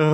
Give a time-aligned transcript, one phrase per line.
[0.00, 0.08] Ort,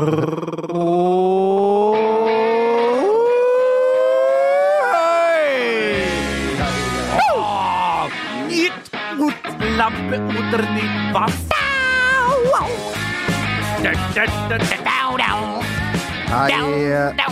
[9.79, 11.39] lampe, oter, nytt vass.
[16.27, 16.51] Hei,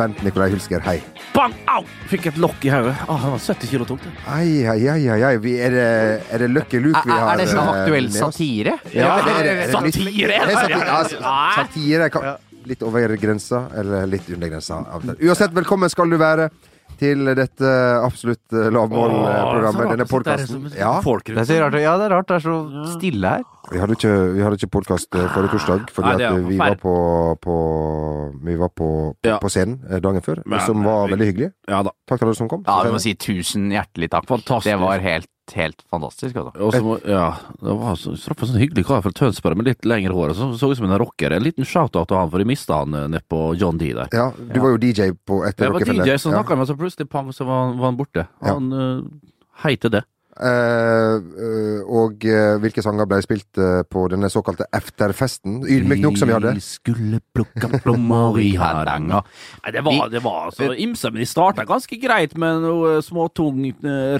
[0.00, 0.80] Bent Nikolai Hulsker.
[0.80, 0.96] Hei.
[1.34, 1.52] Bang!
[1.68, 1.82] Au!
[2.08, 2.94] Fikk et lokk i hodet.
[3.04, 4.06] Ah, det var 70 kilo tungt.
[4.32, 5.34] Ai, ai, ai, ai.
[5.44, 5.88] Vi, er, det,
[6.32, 8.38] er det Lucky Luke vi har er det sånn eh, aktuell med oss?
[8.38, 8.78] satire?
[8.96, 11.02] Ja, er det- er satire, ja,
[11.58, 12.08] satire?
[12.70, 14.80] litt over grensa, eller litt under grensa.
[15.20, 16.48] Uansett, velkommen skal du være
[17.00, 17.70] til dette
[18.04, 19.88] absolutt eh, lavmålprogrammet.
[19.94, 20.66] Denne podkasten.
[20.76, 22.28] Ja, Det er så rart, ja, det er rart.
[22.28, 22.56] Det er så
[22.94, 23.44] stille her.
[23.70, 26.94] vi hadde ikke, vi hadde ikke podkast forrige torsdag, fordi Nei, at vi var på,
[27.40, 27.56] på
[28.44, 28.88] Vi var på,
[29.24, 29.38] Ja.
[29.42, 31.50] på scenen eh, dagen før, Men, som var veldig hyggelig.
[31.68, 31.82] Ja.
[32.08, 32.64] Takk til alle som kom.
[32.66, 34.26] Ja, vi må si tusen hjertelig takk.
[34.28, 34.70] Fantastisk.
[34.70, 36.36] Det var helt, helt fantastisk.
[36.36, 36.52] Altså.
[36.66, 37.24] Også, ja,
[37.60, 40.34] det var så, traff en sånn hyggelig kar fra Tønsberg med litt lengre hår.
[40.38, 41.34] Så så ut som en rocker.
[41.36, 44.12] En liten shout-out til han, for jeg mista han eh, nede på John D der.
[44.14, 46.38] Ja, du var jo DJ på etter Jeg var DJ, så Ja.
[46.38, 48.26] snakka jeg med så plutselig pang, så var han, var han borte.
[48.40, 48.54] Ja.
[48.54, 49.04] Han uh,
[49.64, 50.04] Hei til det.
[50.40, 53.60] Eh, eh, og eh, hvilke sanger ble spilt
[53.92, 55.60] på denne såkalte efterfesten?
[55.68, 56.54] Ydmykt nok som vi hadde.
[56.56, 59.26] Vi skulle plukka plommer i Hardanger.
[59.64, 63.68] Nei, det var, det var altså ymse, men de starta ganske greit med noe småtung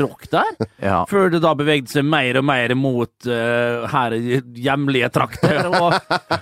[0.02, 0.52] rock der.
[0.80, 1.02] Ja.
[1.08, 5.66] Før det da bevegde seg mer og mer mot uh, her hjemlige trakter.
[5.68, 5.92] Og,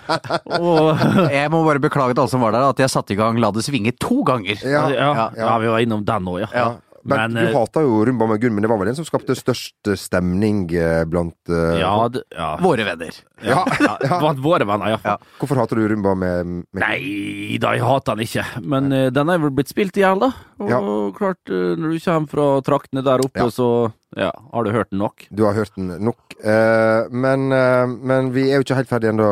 [0.68, 3.40] og Jeg må bare beklage til alle som var der, at jeg satte i gang
[3.42, 4.60] La det svinge to ganger.
[4.62, 6.68] Ja, ja, ja, ja, vi var innom den òg, ja.
[7.08, 7.16] Ja.
[7.16, 9.06] Men, Men, du eh, hata jo Rumba med Gunn, men det var vel den som
[9.08, 12.50] skapte størst eh, stemning eh, blant uh, Ja, det, ja.
[12.62, 13.20] Våre venner.
[13.42, 13.94] Ja, ja.
[14.02, 14.18] ja.
[14.22, 15.22] Blant våre venner, iallfall.
[15.40, 18.44] Hvorfor hater du Rumba med, med Nei da, jeg hater den ikke.
[18.62, 20.32] Men uh, den er vel blitt spilt i hjel, da.
[20.62, 20.80] Og Ja.
[21.16, 23.50] klart, uh, når du kommer fra traktene der oppe, Ja.
[23.54, 23.70] så
[24.16, 25.26] ja, har du hørt den nok.
[25.28, 26.32] Du har hørt den nok.
[26.40, 29.28] Eh, men, eh, men vi er jo ikke helt ferdige ennå,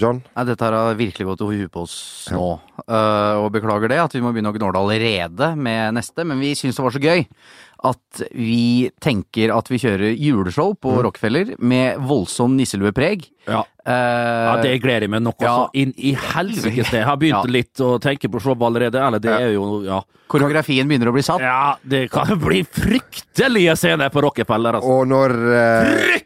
[0.00, 0.22] John.
[0.34, 2.48] Nei, dette her har virkelig gått i huet på oss nå.
[2.82, 6.26] Eh, og beklager det, at vi må begynne å gnåle allerede med neste.
[6.26, 7.22] Men vi syns det var så gøy
[7.84, 13.28] at vi tenker at vi kjører juleshow på Rockefeller med voldsom nisseluepreg.
[13.46, 13.60] Ja.
[13.88, 15.52] Uh, Ja, det gleder jeg meg nok ja.
[15.54, 15.70] også.
[15.80, 16.98] Inn i helsike sted.
[17.00, 17.52] Jeg har begynt Ja.
[17.54, 18.98] litt å tenke på showet allerede.
[19.00, 19.38] Eller det Ja.
[19.38, 20.00] er jo Ja.
[20.28, 21.40] Koreografien begynner å bli satt.
[21.40, 24.88] ja det kan bli fryktelige scener på Rockefeller, altså.
[24.90, 26.20] Og når eh,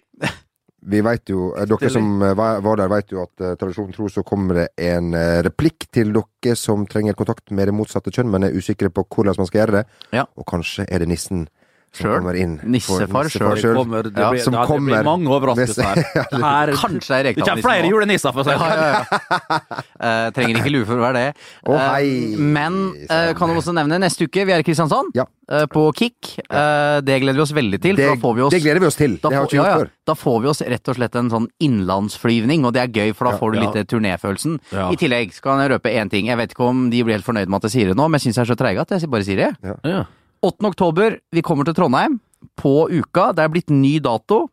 [0.82, 4.08] Vi vet jo, eh, Dere som eh, var der, vet jo at uh, tradisjonen tro
[4.10, 8.32] så kommer det en uh, replikk til dere som trenger kontakt med det motsatte kjønn,
[8.32, 9.84] men er usikre på hvordan man skal gjøre det.
[10.16, 10.26] Ja.
[10.34, 11.46] Og kanskje er det nissen
[11.92, 12.24] Sjøl.
[12.64, 13.52] Nissefar For- sjøl.
[13.52, 15.98] Det kommer, det blir, ja, det blir mange overraskelser her.
[16.46, 19.80] her Kanskje er det Rekdal kommer flere julenisser, for å si det sånn.
[20.02, 21.42] Eh, trenger ikke lue for å være det.
[21.92, 25.12] Hei, men uh, kan du også nevne neste uke, vi er i Kristiansand.
[25.14, 25.28] Ja.
[25.70, 26.32] på Kick.
[26.42, 27.98] Eh, det gleder vi oss veldig til.
[28.00, 29.14] Det, da får vi oss det gleder vi oss til.
[29.20, 29.84] da det har får, vi ikke ja, gjort ja.
[29.84, 29.92] før.
[30.10, 33.28] da får vi oss rett og slett en sånn innlandsflyvning, og det er gøy, for
[33.28, 33.68] da Ja, får du ja.
[33.68, 34.58] litt turnéfølelsen.
[34.72, 34.88] Ja.
[34.88, 36.32] I tillegg skal jeg røpe én ting.
[36.32, 38.18] Jeg vet ikke om de blir helt fornøyd med at jeg sier det nå, men
[38.18, 39.76] jeg syns jeg er så treig at jeg bare sier det.
[39.86, 40.02] Ja.
[40.42, 40.66] 8.
[40.66, 42.18] oktober, vi kommer til Trondheim
[42.58, 43.30] på uka.
[43.36, 44.48] Det er blitt ny dato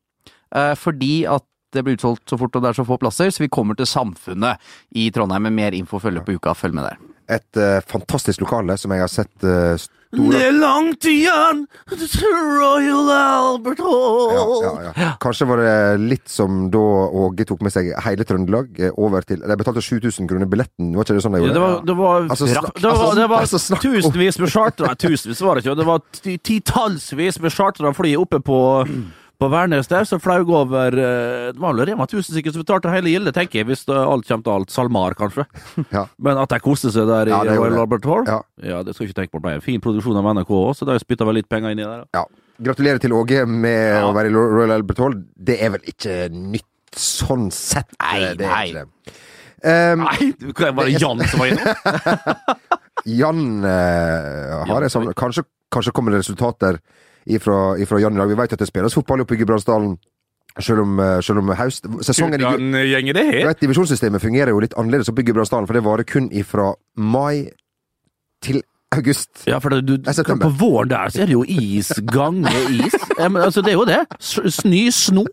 [0.56, 3.44] eh, fordi at det blir utsolgt så fort og det er så få plasser, så
[3.44, 4.62] vi kommer til Samfunnet
[4.98, 6.56] i Trondheim med mer info følge på uka.
[6.58, 7.02] Følg med der.
[7.30, 9.78] Et eh, fantastisk lokale som jeg har sett uh,
[10.10, 11.60] Det er langt igjen
[11.92, 14.32] til Royal Albert Hall.
[14.64, 15.10] ja, ja, ja.
[15.22, 16.82] Kanskje var det litt som da
[17.20, 21.06] Åge tok med seg hele Trøndelag eh, over til De betalte 7000 kroner billetten, var
[21.06, 21.54] ikke det sånn de gjorde?
[21.60, 24.96] det var, det var, Altså, det var, altså, det var altså, snakk tusenvis med chartere
[25.06, 26.02] Tusenvis var det ikke, det var
[26.50, 28.60] titallsvis med chartere fly oppe på,
[29.40, 32.92] på Værnes der, så flaug over eh, Det var vel Rema 1000 sikkert som betalte
[32.92, 34.74] hele gildet, tenker jeg, hvis det, alt kommer til alt.
[34.74, 35.46] SalMar, kanskje.
[35.96, 36.06] Ja.
[36.20, 37.80] Men at de koste seg der i Ja, Royal.
[37.86, 38.42] Albert Hall, Ja.
[38.74, 39.40] ja, det skal jeg ikke tenke på.
[39.40, 41.84] Det ble en fin produksjon av NRK òg, så de spytta vel litt penger inn
[41.84, 42.04] i der.
[42.18, 42.26] Ja.
[42.60, 45.16] Gratulerer til Åge med å være i Royal Albert Hall.
[45.36, 47.96] Det er vel ikke nytt sånn sett?
[48.02, 48.64] Nei, det er nei.
[48.68, 49.16] ikke det.
[49.60, 52.44] Um, Nei, var det Jan som var innom?
[53.20, 56.80] Jan uh, har jeg savnet kanskje, kanskje kommer det resultater
[57.30, 58.32] ifra, ifra Jan i dag.
[58.32, 59.98] Vi vet at det spilles fotball oppe i Gudbrandsdalen.
[60.60, 62.58] Selv om, eh, selv om haust, Sesongen i Gu-
[63.14, 63.46] det her.
[63.48, 67.50] vet, Divisjonssystemet fungerer jo litt annerledes oppe i Gudbrandsdalen, for det varer kun ifra mai
[68.42, 68.62] til
[68.92, 69.44] august.
[69.48, 72.96] Ja, for det, du, på våren der så er det jo is, gange is.
[73.20, 74.00] Ja, men, altså, det er jo det.
[74.20, 75.26] Snø, sno,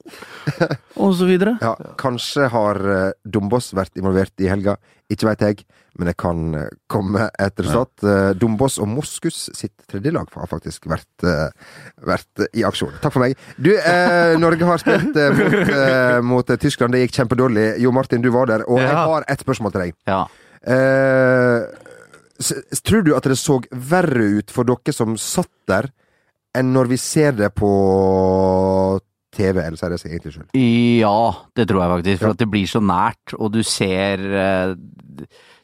[1.03, 1.57] og så videre.
[1.63, 4.77] Ja, kanskje har uh, Dombås vært involvert i helga.
[5.13, 5.61] Ikke veit jeg,
[5.99, 8.03] men det kan eh, komme et resultat.
[8.03, 8.33] Ja.
[8.35, 11.77] Dombås og Moskus sitt tredje lag har faktisk vært, eh,
[12.09, 12.97] vært eh, i aksjon.
[13.05, 13.37] Takk for meg.
[13.55, 16.97] Du, eh, Norge har spilt eh, mot, eh, mot eh, Tyskland.
[16.97, 17.69] Det gikk kjempedårlig.
[17.85, 19.99] Jo Martin, du var der, og jeg har et spørsmål til deg.
[20.11, 20.25] Ja.
[20.67, 21.61] Eh,
[22.83, 25.93] tror du at det så verre ut for dere som satt der,
[26.57, 27.71] enn når vi ser det på
[29.37, 29.61] TV?
[29.63, 30.51] Eller seg egentlig skyld.
[30.57, 31.15] Ja,
[31.57, 32.19] det tror jeg faktisk.
[32.25, 32.33] For Ja.
[32.33, 34.75] at det blir så nært, og du ser eh,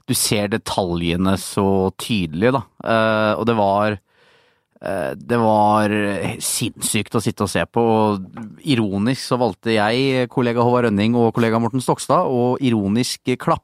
[0.08, 2.62] Du ser detaljene så tydelig, da.
[2.84, 3.92] Eh, Og det var
[4.82, 5.88] eh, det var
[6.42, 7.80] sinnssykt å sitte og se på.
[7.80, 8.20] og
[8.66, 13.62] Ironisk så valgte jeg, kollega Håvard Rønning og kollega Morten Stokstad, å ironisk klappe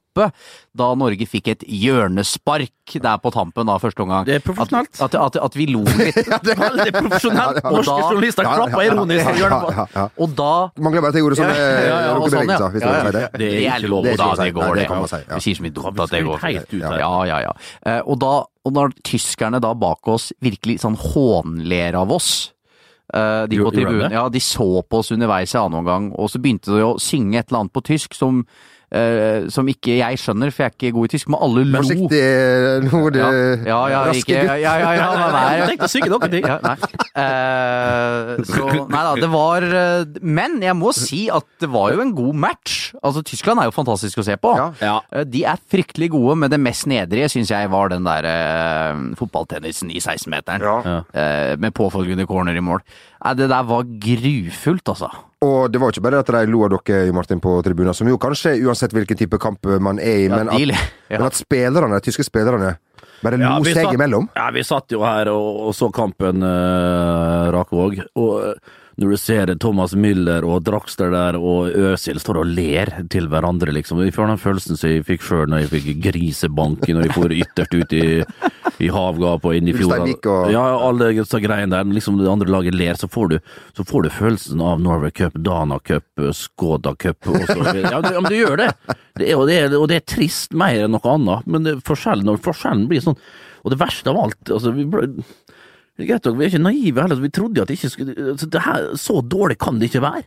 [0.79, 4.26] da Norge fikk et hjørnespark der på tampen da første omgang.
[4.29, 4.91] Det er profesjonelt.
[4.99, 6.19] At, at, at, at vi lo litt.
[6.65, 7.61] Veldig profesjonelt.
[7.61, 7.75] Ja, ja.
[7.76, 9.32] Norske journalister klapper ironisk.
[9.43, 10.06] ja, ja.
[10.17, 12.59] Og da Mangler bare at jeg gjorde Ja, ja, ja, sånn, hvis du jeg ja.
[12.59, 13.25] kan si det.
[13.38, 14.06] Det er ikke lov.
[14.09, 14.44] Det da, å si.
[14.47, 14.91] det går, det det.
[14.93, 15.38] man ja.
[15.38, 16.47] Vi sier så mye dumt at det går.
[16.99, 17.56] Ja, ja, ja.
[17.87, 18.35] Eh, Og, da,
[18.65, 22.31] og når tyskerne da bak oss virkelig sånn hånler av oss
[23.15, 26.41] eh, de på tribunen, ja, de så på oss underveis i annen omgang, og så
[26.43, 28.43] begynte de å synge et eller annet på tysk som,
[28.94, 31.82] eh, som ikke jeg skjønner, for jeg er ikke god i tysk, men alle lo.
[31.82, 32.23] Forsiktig
[32.87, 33.31] nå, det Ja,
[33.69, 34.52] ja, ja, raske gutt.
[34.62, 36.46] ja, ja, ja, nei, tenkte å synge noen ting.
[36.49, 36.76] ja, nei.
[37.19, 42.02] Eh, så Nei da, det var eh, Men jeg må si at det var jo
[42.05, 42.77] en god match.
[43.02, 44.52] Altså, Tyskland er jo fantastisk å se på.
[44.82, 44.96] Ja.
[45.12, 49.05] Eh, De er fryktelig gode, men det mest nedrige syns jeg var den der eh,
[49.19, 50.64] fotballtennisen i 16-meteren.
[50.64, 50.99] Ja.
[51.12, 52.82] Eh, med påfølgende corner i mål.
[53.25, 55.11] Nei, det der var grufullt, altså.
[55.44, 58.19] Og det var ikke bare at de lo av dere, Martin, på tribunen, som jo
[58.19, 61.19] kanskje uansett hvilken type kamp man er i, Ja, men, at, ja.
[61.19, 62.75] men at spillerne, de tyske spillerne
[63.23, 64.29] bare lo seg imellom.
[64.37, 67.99] Ja, vi satt jo her og, og så kampen, uh, Rakvåg.
[68.19, 72.90] Og eh, når du ser Thomas Müller og Draxler der og Øsil står og ler
[73.12, 74.00] til hverandre, liksom.
[74.02, 77.34] Vi får den følelsen som jeg fikk før når jeg fikk grisebank når jeg for
[77.36, 78.02] ytterst ut i,
[78.82, 80.16] i havgapet og inn i fjorden.
[80.18, 81.86] Og- Ja, alle disse greiene der.
[81.86, 83.38] Når liksom det andre laget ler, så får, du,
[83.78, 86.04] så får du følelsen av Norway Cup, Dana Cup,
[86.34, 88.72] Skoda Cup og så Ja, ja, men du gjør det.
[89.18, 91.46] det, er, og, det er, og det er trist mer enn noe annet.
[91.46, 93.16] Men forskjellen, forskjellen blir sånn
[93.62, 95.06] Og det verste av alt altså, vi ble,
[95.98, 97.22] det er greit nok, Vi er ikke naive heller.
[97.26, 100.22] Vi trodde at det ikke skulle så, det her, Så dårlig kan det ikke være.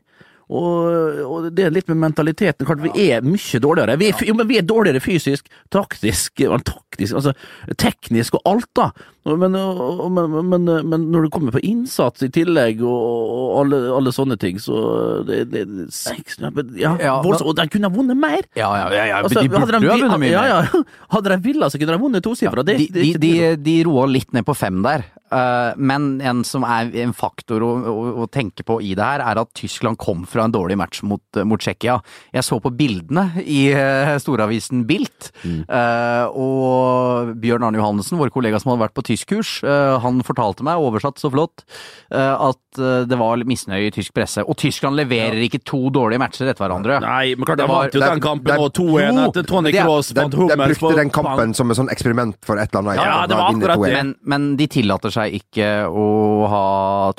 [0.52, 2.68] Og, og det er litt med mentaliteten.
[2.68, 3.94] Klart Vi er mye dårligere.
[4.02, 7.32] Vi er, jo, men vi er dårligere fysisk, taktisk, taktisk altså,
[7.80, 8.90] teknisk og alt, da.
[9.32, 12.92] Men, men, men, men når det kommer på innsats i tillegg og,
[13.38, 15.64] og alle, alle sånne ting, så det, det,
[15.96, 18.44] seks, ja, ja, Ja, men- Og de kunne ha vunnet mer!
[18.60, 19.22] Ja, ja, ja, ja.
[19.24, 20.52] Altså, de burde jo ha vunnet mye mer.
[20.52, 20.84] ja.
[21.16, 22.60] Hadde de villet, så kunne de vunnet tosifra.
[22.60, 23.34] Ja, De, de, de,
[23.72, 25.08] de roa litt ned på fem der.
[25.32, 27.94] Eh, men en som er en faktor å, å,
[28.24, 31.24] å tenke på i det her, er at Tyskland kom fra en dårlig match mot,
[31.48, 32.00] mot Tsjekkia.
[32.36, 35.64] Jeg så på bildene i eh, storavisen Bilt, Mm.
[35.70, 40.66] eh, og Bjørn Arne Johannessen, vår kollega som hadde vært på tyskkurs, uh, han fortalte
[40.66, 41.64] meg, oversatt så flott,
[42.12, 44.44] eh, at eh, det var misnøye i tysk presse.
[44.46, 47.00] Og Tyskland leverer ikke to dårlige matcher etter hverandre.
[47.04, 49.82] Nei, men klart de Det var- vant jo den kampen og 2-1 etter Tony det
[49.84, 53.04] Cross De, brukte den kampen som et sånn eksperiment for et eller annet.
[53.04, 53.94] Ja, det var akkurat det.
[53.94, 56.08] Men, men de tillater seg ikke å
[56.52, 56.66] ha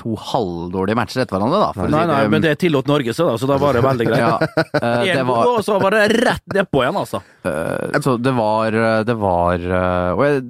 [0.01, 1.87] to halvdårlige matcher etter hverandre, da.
[1.87, 4.23] Nei, si nei, men det tillot Norge seg, da, så da var det veldig greit.
[4.23, 4.35] ja,
[4.83, 7.23] uh, det var, og så var det rett nedpå igjen, altså.
[7.47, 8.75] Uh, så det var
[9.07, 10.43] Det var uh, Og jeg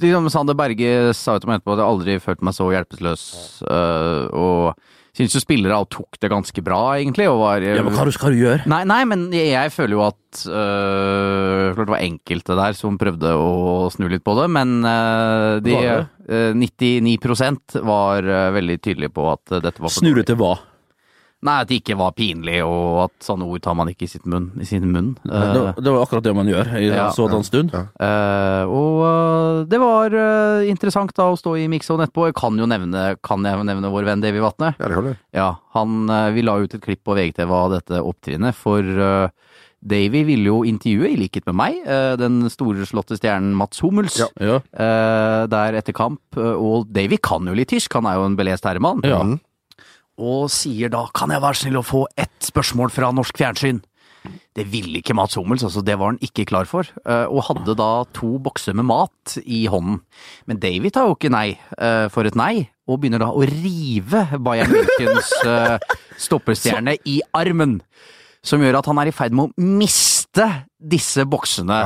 [0.00, 3.24] liksom, Sander Berge sa jo til meg etterpå at jeg aldri følte meg så hjelpeløs,
[3.70, 7.94] eh, og syns jo spillere alt tok det ganske bra, egentlig, og var Ja, men
[7.94, 8.66] hva skal du gjøre?
[8.70, 12.98] Nei, nei, men jeg, jeg føler jo at øh, Klart det var enkelte der som
[12.98, 15.96] prøvde å snu litt på det, men øh, de det?
[16.28, 20.54] øh, 99% var øh, veldig tydelige på at dette var for til hva?
[21.44, 24.24] Nei, at det ikke var pinlig, og at sånne ord tar man ikke i, sitt
[24.24, 25.10] munn, i sin munn.
[25.20, 27.06] Det, Uh, det var akkurat det man gjør i Ja.
[27.10, 27.74] en sådan stund.
[27.74, 27.82] Ja.
[28.00, 30.16] Uh, og uh, det var
[30.64, 32.30] interessant da å stå i mix-on etterpå.
[32.30, 34.72] Jeg kan jo nevne, kan jeg nevne vår venn Davy Vatne.
[34.80, 35.12] Ja, det du.
[35.36, 38.80] Ja, han, vi la ut et klipp på VGTV av dette opptrinnet, for
[39.84, 41.80] Davy ville jo intervjue, i likhet med meg,
[42.16, 44.16] den storslåtte stjernen Mats Hummels.
[44.16, 44.30] Ja.
[44.40, 44.60] Ja.
[45.52, 49.04] der etter kamp, og Davy kan jo litt tysk, han er jo en belest herremann.
[49.04, 49.20] Ja.
[50.20, 53.82] Og sier da, kan jeg være snill å få ett spørsmål fra norsk fjernsyn?
[54.54, 57.74] Det ville ikke Mats Hummels, altså det var han ikke klar for, øh, og hadde
[57.76, 59.98] da to bokser med mat i hånden.
[60.48, 64.24] Men Davy tar jo ikke nei øh, for et nei, og begynner da å rive
[64.44, 65.78] Bayern Münchens stoppestjerne
[66.20, 67.80] stopperstjerne i armen.
[68.44, 70.46] Som gjør at han er i ferd med å miste
[70.78, 71.80] disse boksene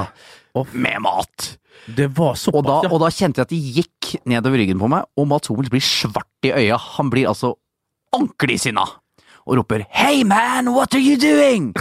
[0.75, 1.53] med mat.
[1.87, 2.91] Det var såpass, Og da, ja.
[2.93, 5.85] og da kjente jeg at det gikk nedover ryggen på meg, og Mats Hummels blir
[5.85, 6.77] svart i øya.
[6.99, 7.55] Han blir altså
[8.15, 8.85] ordentlig sinna
[9.49, 11.73] og roper 'Hey man, what are you doing?'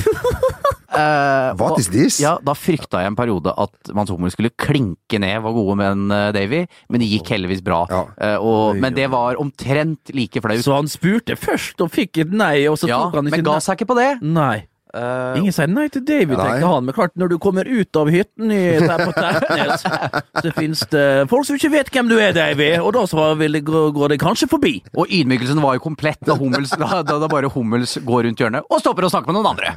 [0.93, 2.19] uh, What og- is this?
[2.23, 6.31] Ja, Da frykta jeg en periode at Hummels skulle klinke ned var gode menn, uh,
[6.31, 7.85] Davy, men det gikk heldigvis bra.
[7.91, 8.05] Ja.
[8.15, 10.63] Uh, og, men det var omtrent like flaut.
[10.63, 13.45] Så han spurte først og fikk et nei, og så Ja, tok han ikke men
[13.51, 14.09] ga seg ikke på det.
[14.23, 14.65] Nei.
[14.97, 16.45] Eh, Ingen sier nei til David, Nei.
[16.47, 16.85] tenker han.
[16.87, 19.85] Men klart, når du kommer ut av hytten i, der på Tertnes,
[20.43, 23.59] så finnes det folk som ikke vet hvem du er, David, og da så vil
[23.59, 24.73] det gå, går det kanskje forbi.
[24.97, 28.67] og ydmykelsen var jo komplett da, Hummels, da, da, da bare Hummels går rundt hjørnet
[28.71, 29.75] og stopper å snakke med noen andre.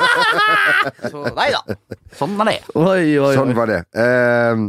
[1.10, 1.62] Så nei da.
[2.16, 2.58] Sånn var det.
[2.74, 3.80] Oi, oi, Sånn var det.
[3.96, 4.68] Uh,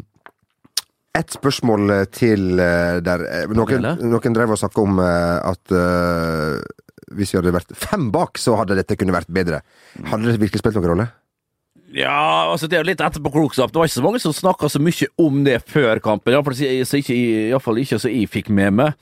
[1.17, 6.61] et spørsmål til eh, der noen, noen drev og snakka om at eh,
[7.17, 9.61] hvis vi hadde vært fem bak, så hadde dette kunne vært bedre.
[10.07, 11.11] Hadde det virkelig spilt noen rolle?
[11.91, 13.71] Ja, altså det er jo litt etterpåklokskap.
[13.71, 16.31] Det var ikke så mange som snakka så mye om det før kampen.
[16.31, 18.99] Iallfall ikke, i hvert fall ikke så jeg fikk med meg.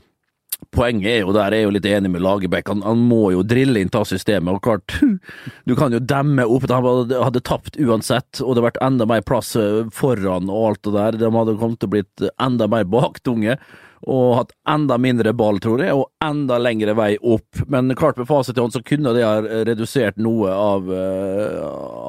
[0.76, 3.46] Poenget er jo, der er jeg jo litt enig med Lagerbäck, han, han må jo
[3.48, 4.58] drille inn ta systemet.
[4.58, 4.98] og klart,
[5.70, 9.08] Du kan jo demme opp han hadde, hadde tapt uansett, og det hadde vært enda
[9.10, 11.20] mer plass eh, foran og alt det der.
[11.22, 13.56] De hadde kommet til å blitt enda mer baktunge.
[14.08, 17.66] Og hatt enda mindre ball, tror jeg, og enda lengre vei opp.
[17.68, 21.60] Men klart med fasit i hånd så kunne det ha redusert noe av, eh,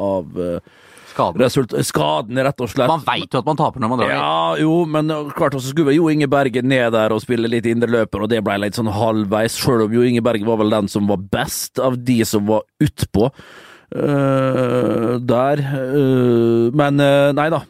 [0.04, 1.42] av eh, Skaden.
[1.42, 2.90] result skaden, rett og slett.
[2.90, 4.12] Man veit jo at man taper når man drar.
[4.14, 7.66] Ja, jo, men uh, klart også skulle Jo Inge Berge ned der og spille litt
[7.66, 10.90] indreløper, og det ble litt sånn halvveis, sjøl om Jo Inge Berge var vel den
[10.92, 15.64] som var best av de som var utpå uh, der.
[15.66, 17.64] Uh, men uh, nei da.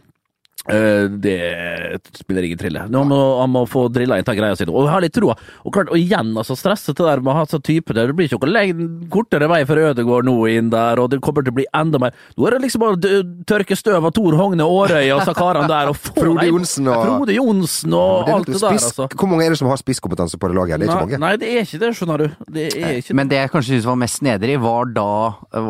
[0.69, 1.39] Uh, det
[2.21, 2.83] spiller ingen trille.
[2.93, 4.67] Nå må, han må få drilla inn ta greia si.
[4.69, 5.35] Og jeg har litt troa.
[5.65, 8.11] Og klart, og igjen, altså, stresset det der med å ha sånn type der.
[8.11, 11.55] Det blir ikke noe kortere vei for Ødegård nå inn der, og det kommer til
[11.55, 14.67] å bli enda mer Nå er det liksom bare å tørke støv av Tor Hogne
[14.67, 18.47] Aarøy og så karene der, og få Frode Johnsen og- Frode Jonsen og Det alt
[18.51, 19.09] det der, altså.
[19.17, 20.81] Hvor mange er det som har spisskompetanse på det laget?
[20.81, 21.21] Det er ikke Nei, mange.
[21.25, 22.29] nei, det er ikke det, skjønner du.
[22.51, 25.09] Det er ikke Men det jeg kanskje synes var mest nedrig, var da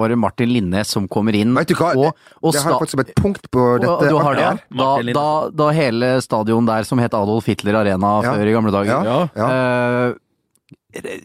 [0.01, 1.55] var det Martin Linnes som kommer inn.
[1.55, 1.95] Vet du hva?
[1.97, 4.11] Og, og det har jeg fått som et punkt på og, dette.
[4.11, 4.61] du har det, her.
[4.81, 5.27] Da, da,
[5.63, 8.33] da hele stadion der som het Adolf Hitler Arena Ja.
[8.35, 9.51] før i gamle dager Ja, ja.
[11.05, 11.21] eh,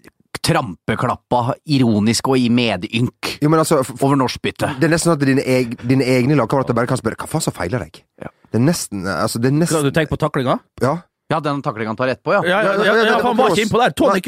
[0.46, 4.76] Trampeklappa ironisk og i medynk Jo, altså, over norskbyttet.
[4.80, 7.42] det er nesten sånn at dine, eg, dine egne lagkamerater bare kan spørre hva faen
[7.42, 8.04] som feiler deg?
[8.22, 8.30] Ja.
[8.52, 10.60] Det er nesten altså, det er nesten du tenker på taklinga?
[10.84, 11.00] Ja.
[11.30, 12.42] Ja, den taklinga han tar etterpå, ja.
[12.46, 13.94] Ja, ja, Ja, ja, han var ikke innpå der.
[13.98, 14.22] Tony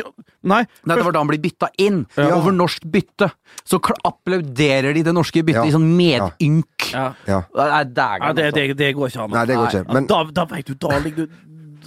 [0.48, 0.64] Nei.
[0.88, 2.06] Nei, det var da han blir bytta inn.
[2.16, 2.30] Ja.
[2.38, 3.30] Over norsk bytte.
[3.68, 3.78] Så
[4.08, 5.68] applauderer de det norske byttet Ja.
[5.70, 6.88] i sånn medynk.
[6.94, 7.12] Ja.
[7.28, 7.42] ja.
[7.54, 8.52] Nei, det, altså.
[8.56, 9.36] det, det går ikke an.
[9.36, 9.94] Nei, det går ikke.
[9.94, 11.38] Men da, da vet du, da ligger du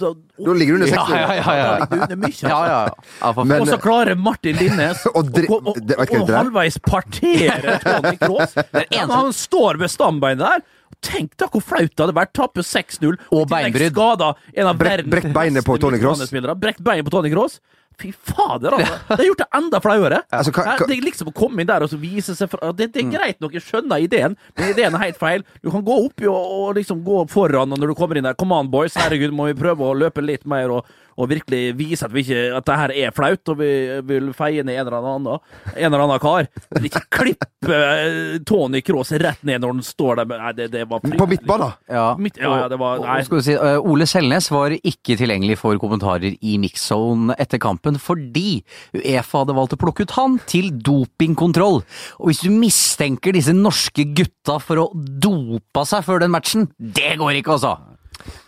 [0.01, 0.13] da,
[0.45, 1.15] da ligger du under Ja, 60.
[1.15, 1.61] ja, ja, ja.
[1.61, 2.93] Ja, ja, ja.
[3.21, 8.55] ja Men- og så klarer Martin Linnes å- halvveis partere Tony Cross.
[9.11, 10.63] Han står ved stambeinet der.
[11.01, 12.33] Tenk da hvor flaut det hadde vært.
[12.37, 13.15] Tape 6-0.
[13.33, 13.95] Og beinbrudd.
[15.09, 16.21] Brekk, beinet på Tony Kroos.
[16.31, 17.59] Brekk Brekt beinet på Tony Cross.
[18.01, 18.93] Fy fader, altså.
[19.09, 20.19] Det har gjort det enda flauere.
[20.31, 20.51] Altså,
[20.87, 23.05] Det er liksom å komme inn der og så vise seg fra Det, det er
[23.05, 23.11] Mm.
[23.13, 25.43] greit nok, jeg skjønner ideen, men ideen er helt feil.
[25.61, 28.33] Du kan gå opp og, og liksom gå foran og når du kommer inn der.
[28.39, 28.95] Come on, boys.
[28.97, 30.85] Herregud, må vi prøve å løpe litt mer og,
[31.17, 33.69] og virkelig vise at, vi ikke, at det her er flaut, og vi
[34.07, 35.41] vil feie ned en eller annen,
[35.75, 36.47] en eller annen kar.
[36.75, 40.31] Men ikke klippe eh, Tony Cross rett ned når han står der.
[40.31, 41.75] Nei, det, det var På midtbanen?
[41.91, 42.05] ja.
[42.21, 43.19] Midt, ja, ja, det var Nei.
[43.27, 48.61] skal si, eh, Ole Selnes var ikke tilgjengelig for kommentarer i mixzone etter kampen fordi
[48.97, 51.81] Uefa hadde valgt å plukke ut han til dopingkontroll.
[52.21, 57.15] Og hvis du mistenker disse norske gutta for å dope seg før den matchen, det
[57.21, 57.75] går ikke, altså!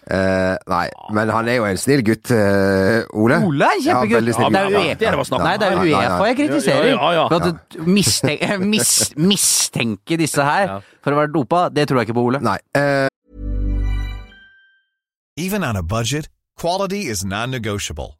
[0.04, 3.40] Eh, nei, men han er jo en snill gutt, uh, Ole.
[3.48, 4.32] Ole er kjempegutt!
[4.34, 4.70] Ja, det er.
[4.74, 4.98] Uefa.
[5.00, 5.48] det var snakk om.
[5.48, 5.84] Nei, det er.
[5.84, 6.90] Uefa jeg kritiserer.
[6.90, 7.26] Ja, ja, ja, ja.
[7.32, 12.12] For at du mistenke, mis, mistenke disse her for å være dopa, det tror jeg
[12.12, 12.44] ikke på, Ole.
[12.44, 12.60] Nei.
[12.78, 13.08] Uh...
[15.40, 18.20] Even on a budget, quality is non-negotiable.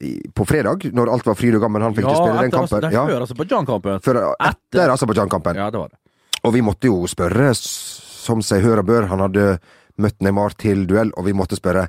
[0.00, 1.82] i- på fredag, når alt var fryd og gammen.
[1.82, 2.78] Han fikk ikke spille den kampen.
[2.78, 4.00] altså, Ja, Før Aserbajdsjan-kampen.
[4.02, 5.56] før, etter Aserbajdsjan-kampen.
[5.56, 5.98] Ja, det var det.
[6.44, 9.06] Og vi måtte jo spørre, som seg hør og bør.
[9.08, 9.58] Han hadde
[9.98, 11.88] møtt Neymar til duell, og vi måtte spørre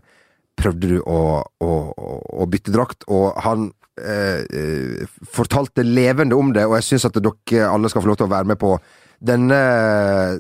[0.60, 3.06] prøvde du å, å, å, bytte drakt.
[3.08, 8.02] Og han eh, eh, fortalte levende om det, og jeg syns at dere alle skal
[8.04, 8.74] få lov til å være med på
[9.22, 9.60] denne,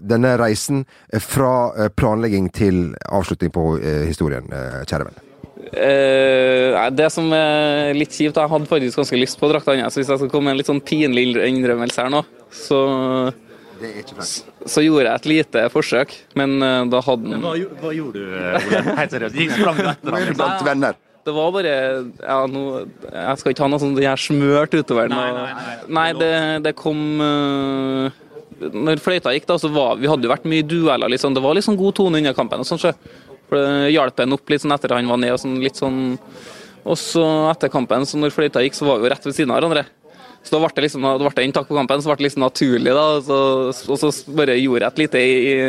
[0.01, 0.85] denne reisen
[1.19, 5.25] fra eh, planlegging til avslutning på eh, historien, eh, kjære venn.
[5.59, 9.93] Eh, nei, det som er litt kjipt, jeg hadde faktisk ganske lyst på drakta hans.
[9.93, 12.23] Så hvis jeg skal komme med en litt sånn pinlig innrømmelse her nå,
[12.55, 12.79] så,
[14.63, 16.15] så gjorde jeg et lite forsøk.
[16.39, 18.83] Men eh, da hadde han Hva, gjorde du, Ole?
[19.01, 19.37] Helt seriøst.
[19.43, 20.33] Gikk sprang etter ham?
[20.39, 20.99] Blant venner.
[21.27, 21.71] Det var bare
[22.23, 22.61] ja, no,
[23.11, 25.11] Jeg skal ikke ha noe sånt jeg her smørt utover.
[25.11, 25.77] Nei, nei, nei.
[25.99, 26.33] nei det,
[26.65, 28.07] det kom uh,
[28.63, 31.11] Når fløyta gikk, da, så var vi hadde jo vært mye dueller.
[31.11, 31.35] Liksom.
[31.35, 32.63] Det var sånn god tone under kampen.
[32.63, 32.95] og sånn, sjø.
[33.49, 35.35] For det hjalp en opp litt sånn etter han var ned.
[35.35, 35.99] Og sånn, litt sånn
[36.89, 39.51] og så etter kampen, så når fløyta gikk, så var vi jo rett ved siden
[39.51, 39.85] av hverandre.
[40.39, 42.45] Så da ble det liksom, da ble det inntak på kampen, så ble det liksom
[42.45, 42.93] naturlig.
[42.95, 43.25] da, og
[43.75, 45.23] så, og så bare gjorde jeg et lite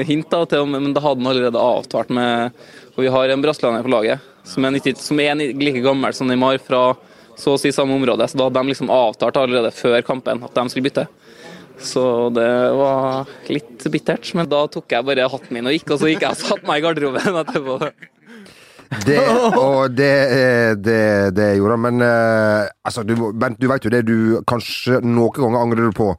[0.07, 2.61] hint, da, til, men det hadde han allerede avtalt med
[2.95, 6.31] Og vi har en brasilianer på laget som er, 90, som er like gammel som
[6.31, 6.95] Neymar fra
[7.39, 8.27] så å si samme område.
[8.29, 11.07] Så da hadde de liksom avtalt allerede før kampen at de skulle bytte.
[11.81, 12.05] Så
[12.37, 14.33] det var litt bittert.
[14.37, 16.69] Men da tok jeg bare hatten min og gikk, og så gikk jeg og satte
[16.69, 17.79] meg i garderoben etterpå.
[19.07, 19.21] Det,
[19.55, 21.03] og det, eh, det,
[21.37, 21.85] det gjorde han.
[21.87, 24.03] Men eh, altså, du, Bent, du veit jo det.
[24.09, 26.11] Du kanskje noen ganger angrer du på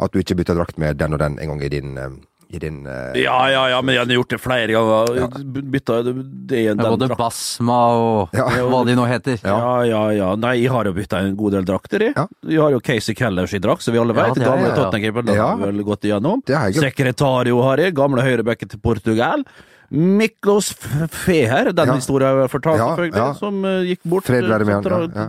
[0.00, 2.14] at du ikke bytta drakt med den og den en gang i din, eh,
[2.50, 5.38] i din uh, Ja, ja, ja, men jeg har gjort det flere ganger.
[5.74, 6.14] Bytta det,
[6.50, 8.48] det er Det er både drakt- Basma og Ja.
[8.72, 9.38] hva de nå heter.
[9.46, 10.30] Ja, ja, ja.
[10.40, 12.16] Nei, jeg har jo bytta en god del drakter, jeg.
[12.18, 12.26] Ja.
[12.42, 14.34] Jeg har jo Casey Kellers i drakt, som vi alle vet.
[14.34, 14.78] det gamle ja, ja.
[14.82, 15.34] Tottenham-keeper.
[15.36, 15.46] Ja.
[15.52, 16.42] har vi vel gått igjennom.
[16.46, 16.58] Det.
[16.80, 17.94] Sekretario har jeg.
[17.94, 19.44] Gamle høyrebacket til Portugal.
[19.90, 20.70] Miklos
[21.10, 21.94] Feher, den Ja.
[21.98, 23.32] historien jeg har fortalt, Ja, selvfølgelig, ja.
[23.34, 24.24] som uh, gikk bort.
[24.24, 25.28] Fred være med eh, han, så ja,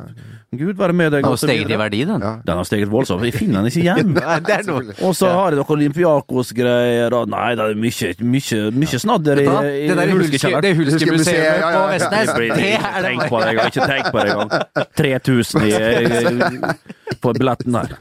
[0.51, 1.21] Gud være med deg.
[1.23, 2.23] Den har steget i verdi, den.
[2.25, 2.31] Ja.
[2.43, 3.23] Den har steget voldsomt.
[3.23, 4.09] Jeg finner den ikke igjen.
[4.17, 4.95] Nei.
[5.07, 9.45] Og så har jeg noen Olympiakos-greier og Nei, det er mye, mye, mye snadder i,
[9.47, 10.65] i Det der Hulskekjelleren.
[10.67, 11.85] det Hulske-museet ja, ja, på.
[11.93, 13.71] Vestnes, Det er tenk på det engang.
[13.71, 14.51] Ikke tenk på det engang.
[14.99, 15.71] 3000 i,
[17.15, 17.95] i, på billetten der.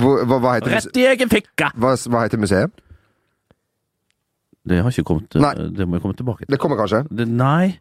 [0.00, 1.68] Hva, hva, heter, Rett i egen fikke!
[1.76, 2.84] hva, hva heter museet?
[4.66, 5.52] Det har ikke kommet Nei.
[5.76, 6.54] Det må jeg komme tilbake til.
[6.56, 7.04] Det kommer kanskje?
[7.12, 7.76] Det, nei,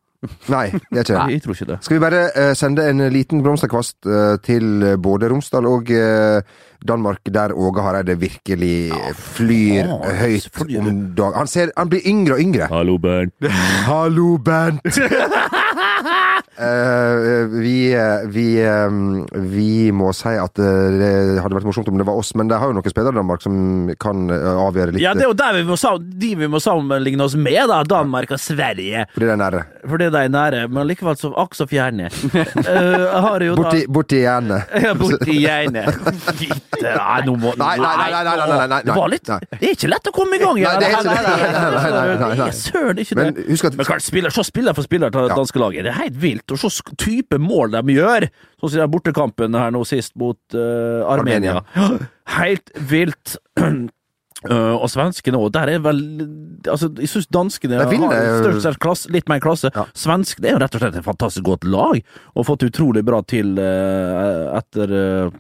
[0.50, 1.34] Nei, det er ikke det.
[1.34, 1.78] jeg tror ikke det.
[1.86, 6.42] Skal vi bare uh, sende en liten blomsterkvast uh, til eh, både Romsdal og uh,
[6.86, 10.50] Danmark, der Åge Hareide virkelig flyr faen, høyt
[10.80, 11.40] om dagen.
[11.40, 12.70] Han, han blir yngre og yngre.
[12.72, 13.34] Hallo, Bernt.
[13.90, 14.86] Hallo, Bernt!
[16.06, 21.10] Eh, vi, eh, vi, um, vi må si at eh, det
[21.44, 23.44] hadde vært morsomt om det var oss, men det har jo noen spillere i Danmark
[23.44, 23.58] som
[24.02, 25.04] kan eh, avgjøre litt.
[25.04, 25.78] Ja, det er jo der vi må,
[26.24, 27.82] de vi må sammenligne oss med, da.
[27.84, 29.06] Danmark og Sverige.
[29.16, 29.64] Fordi det er nære.
[29.90, 32.10] Fordi de er nære, men likevel så akk så fjerne.
[32.36, 34.72] Eh, da Borti, borti hjernet.
[34.86, 35.36] Ja, borti.
[36.36, 38.80] Fitte, Nei, nå må Nei, nei, nei, nei, nei, nei, nei, nei.
[38.86, 39.38] Det var litt Nei.
[39.52, 40.76] Det er ikke lett å komme i gang igjen.
[40.76, 41.16] Nei, det er ikke det.
[41.16, 42.48] Nei, nei, nei, nei, nei, nei.
[42.48, 43.26] Er søren ikke det.
[43.26, 45.38] Men husk at Men klart, spiller, så spiller for spiller til Ja.
[45.40, 45.88] danske laget.
[45.90, 46.54] Det er helt vilt.
[46.54, 48.28] Og så type mål de gjør,
[48.60, 51.62] sånn som den bortekampen her nå sist mot uh, Armenia.
[52.38, 53.38] Helt vilt.
[53.56, 55.54] Uh, og svenskene òg.
[55.56, 56.04] Der er vel
[56.66, 57.92] Altså, jeg syns danskene har
[58.42, 59.70] størst klasse, litt mer klasse.
[59.76, 59.84] Ja.
[59.94, 62.00] Svenskene er jo rett og slett et fantastisk godt lag,
[62.34, 65.36] og fått utrolig bra til uh, etter uh,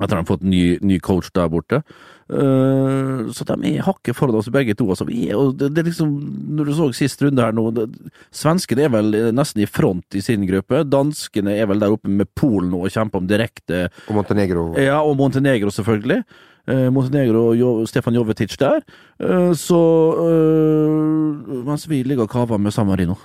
[0.00, 1.82] etter at de har fått ny, ny coach der borte.
[2.32, 4.86] Uh, så de er hakket foran oss begge to.
[4.88, 6.14] Altså, vi er, og det, det er liksom,
[6.56, 7.88] når du så sist runde her nå det,
[8.32, 10.84] Svenskene er vel nesten i front i sin gruppe.
[10.88, 14.70] Danskene er vel der oppe med Polen og kjemper om direkte Og Montenegro.
[14.80, 16.22] Ja, og Montenegro, selvfølgelig.
[16.70, 18.84] Eh, Montenegro og jo, Stefan Jovetic der.
[19.18, 19.80] Eh, så
[20.22, 23.16] eh, Mens vi ligger og kaver med San Marino.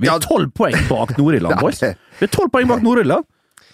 [0.00, 1.82] Vi er tolv poeng bak Nord-Irland, boys.
[1.84, 3.28] Vi er tolv poeng bak Nord-Irland.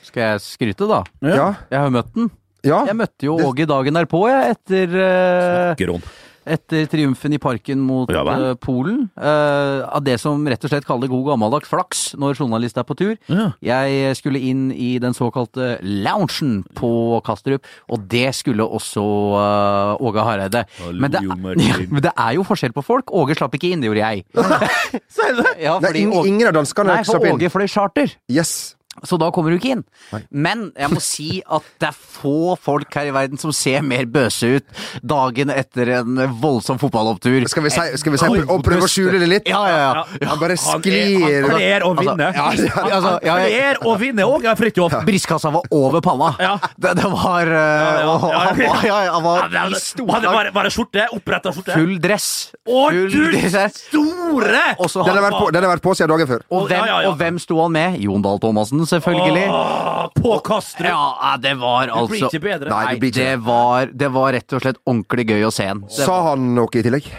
[0.04, 1.04] Skal jeg skryte, da?
[1.22, 1.52] Ja.
[1.70, 2.30] Jeg har møtt den.
[2.66, 2.83] Ja.
[2.90, 6.11] Jeg møtte jo Det- Åge dagen derpå, jeg, etter Snakker om
[6.49, 9.05] etter triumfen i parken mot Ja eh, Polen.
[9.18, 12.96] Uh, av det som rett og slett kaller god gammeldags flaks når journalist er på
[12.99, 13.14] tur.
[13.31, 13.51] Ja.
[13.64, 19.05] Jeg skulle inn i den såkalte loungen på Kastrup, og det skulle også
[19.37, 20.64] uh, Åge Hareide.
[20.90, 21.46] Men det, Jon
[21.94, 23.12] men det er jo forskjell på folk.
[23.12, 24.27] Åge slapp ikke inn, det gjorde jeg.
[25.14, 25.57] Sier du det?
[25.66, 27.31] Ja, fordi ingen av danskene nei, for.
[27.31, 28.16] Åge fløy charter.
[28.33, 28.75] Yes.
[29.06, 29.84] Så da kommer du ikke inn.
[30.30, 34.04] Men jeg må si at det er få folk her i verden som ser mer
[34.10, 34.64] bøse ut
[35.02, 37.46] dagen etter en voldsom fotballopptur.
[37.48, 39.48] Skal vi si, skal vi si og prøve å skjule det litt?
[39.50, 40.04] Ja, ja, ja.
[40.28, 42.30] Han bare Han er- sklir Han kler å vinne.
[42.34, 42.68] Ja, ja.
[42.74, 44.92] Han Altså, ja, jeg- kler å vinne, Åge Fridtjof.
[45.06, 46.34] Bristkassa var over panna.
[46.40, 46.58] Ja.
[46.76, 48.16] Det, det var eh, ja, ja.
[48.20, 51.72] Han var, ja, han var Han i bare, bare skjorte, oppretta skjorte.
[51.78, 52.52] full dress.
[52.68, 53.30] Å, du
[53.70, 54.64] store!
[54.76, 56.42] Den har vært på, den har vært på siden dagen før.
[56.50, 57.08] og, hvem, Ja, ja, ja.
[57.10, 57.98] og hvem sto han med?
[58.00, 59.44] Jon Dahl Thomassen, selvfølgelig.
[59.48, 60.88] Åh, på Kastrup.
[60.90, 62.70] Ja, det var Det blir altså ikke bedre.
[62.72, 65.68] Nei, det blir ikke det var, det var rett og slett ordentlig gøy å se
[65.70, 65.85] han.
[65.88, 67.11] Sa han noe i tillegg?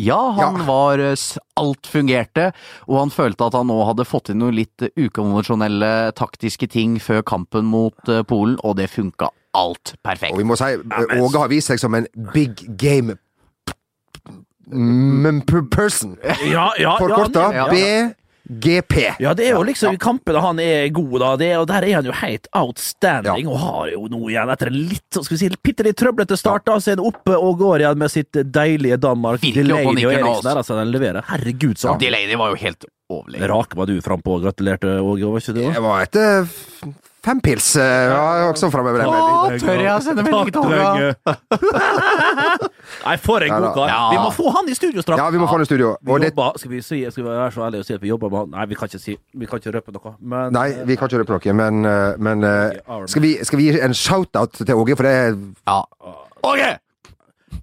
[0.00, 0.64] Ja, han Ja.
[0.64, 1.14] var eh,
[1.60, 2.52] Alt fungerte,
[2.88, 6.94] og han følte at han nå hadde fått inn noen litt eh, ukonvensjonelle taktiske ting
[6.98, 10.32] før kampen mot eh, Polen, og det funka alt perfekt.
[10.32, 10.70] Og vi må si,
[11.20, 13.18] Åge har vist seg som en big game
[15.70, 16.16] person.
[16.46, 18.10] Ja, ja, Forkorta ja, ja.
[18.50, 18.94] BGP.
[19.22, 20.00] Ja, det er jo liksom ja.
[20.02, 21.30] kampene han er god, da.
[21.38, 24.78] Det, og der er han jo helt outstanding, og har jo nå igjen, etter en
[24.90, 27.84] litt skal vi si, bitte litt trøblete start, da, så er han oppe og går
[27.84, 29.44] igjen med sitt deilige Danmark.
[29.44, 31.22] Delaney og Eriksen der, altså, den leverer.
[31.30, 32.00] Herregud, så ja.
[32.02, 33.46] Delaney var jo helt overlegen.
[33.52, 35.70] Rake var du frampå og gratulerte, Åge, var ikke det?
[35.70, 36.50] Jeg var etter
[37.24, 37.76] fem pils.
[37.76, 39.60] eh, Ja, også framme med det.
[39.62, 41.14] tør jeg å sende melding til Håkon?
[43.04, 43.92] Nei, for en god kar.
[44.12, 45.20] Vi må få han i studio straks.
[45.22, 45.94] Ja, vi må få han i studio.
[46.02, 48.32] Vi jobber, skal, vi si, skal vi være så ærlige og si at vi jobber
[48.32, 48.50] med han?
[48.56, 50.14] Nei, vi kan ikke si Vi kan ikke røpe noe.
[50.20, 53.70] Men nei, vi kan ikke røpe noe, men, eh, men eh, skal, vi, skal vi
[53.70, 55.36] gi en shout-out til Åge, for det er
[55.68, 55.80] Ja.
[56.50, 56.70] Åge!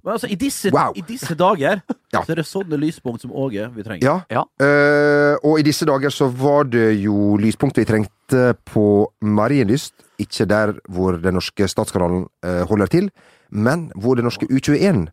[0.04, 0.94] Men altså, i disse, Wow.
[0.96, 1.82] i disse dager
[2.14, 2.22] Ja.
[2.24, 4.06] så er det sånne lyspunkt som Åge vi trenger.
[4.08, 4.16] Ja.
[4.32, 4.46] Ja.
[4.62, 8.86] Uh, og i disse dager så var det jo lyspunkt vi trengte på
[9.22, 9.94] Marienlyst.
[10.24, 13.10] Ikke der hvor den norske statskanalen uh, holder til,
[13.52, 15.10] men hvor den norske U21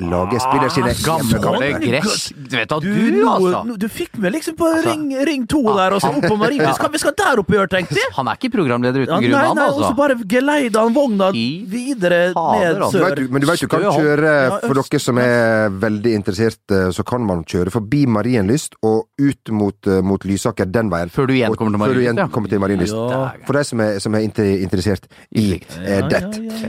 [0.00, 1.80] laget spiller sine Gamle hjemmekamper.
[1.86, 2.32] gress.
[2.36, 3.76] Du vet at Du, du, altså.
[3.78, 4.90] du fikk meg liksom på Altså.
[4.90, 6.58] ring, ring to der, og så opp på Marie.
[6.60, 8.10] Vi skal, vi skal der oppe og gjøre, tenkte jeg!
[8.16, 9.96] Han er ikke programleder uten Ja, grunn, han nei, og så altså.
[9.96, 12.98] bare geleida han vogna videre ned altså.
[12.98, 13.14] Sør.
[13.16, 17.04] du- men du vet du kan kjøre, for dere som er veldig interessert, eh, så
[17.04, 21.10] kan man kjøre forbi Marienlyst og ut mot, eh, mot Lysaker den veien.
[21.10, 22.26] Før du igjen kommer til Marienlyst, igjen ja.
[22.28, 22.94] kommer til Marienlyst.
[22.94, 23.32] Ja.
[23.46, 26.20] For de som er, som er interessert i eh, ja,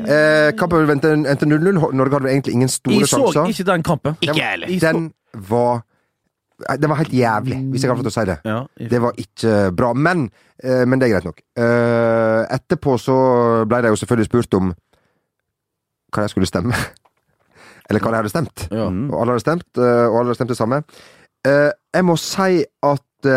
[0.09, 1.93] Eh, kampen endte endte 0-0.
[1.93, 4.17] Norge hadde egentlig ingen store Jeg så ikke den kampen.
[4.21, 4.67] Ikke jeg heller.
[4.79, 5.13] Den
[5.49, 5.81] var
[6.79, 8.33] Den var helt jævlig, hvis jeg kan få lov til å si det.
[8.43, 9.93] Ja, Det var ikke bra.
[9.93, 10.25] Men,
[10.61, 11.39] eh, men det er greit nok.
[11.55, 13.15] Eh, etterpå så
[13.65, 14.73] ble det jo selvfølgelig spurt om
[16.11, 16.73] hva jeg skulle stemme.
[17.89, 18.67] Eller hva jeg hadde stemt.
[18.71, 18.89] ja.
[18.89, 19.07] Mm.
[19.13, 20.81] Og alle hadde stemt, eh, og alle hadde stemt det samme.
[21.47, 22.59] Eh, jeg må si
[22.91, 23.31] at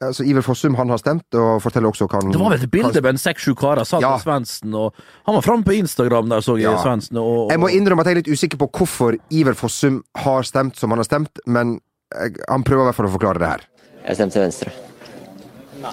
[0.00, 2.72] altså, Iver Fossum han har stemt, og forteller også hva han Det var vel et
[2.72, 4.18] bilde med en seks-sju karer, Sander Ja.
[4.22, 4.94] Svendsen, og
[5.26, 6.76] han var framme på Instagram der, så jeg Ja.
[6.82, 7.16] Svendsen.
[7.18, 10.42] Og, og, Jeg må innrømme at jeg er litt usikker på hvorfor Iver Fossum har
[10.42, 11.80] stemt som han har stemt, men
[12.14, 13.66] jeg, han prøver i hvert fall å forklare det her.
[14.06, 14.72] Jeg stemte Venstre.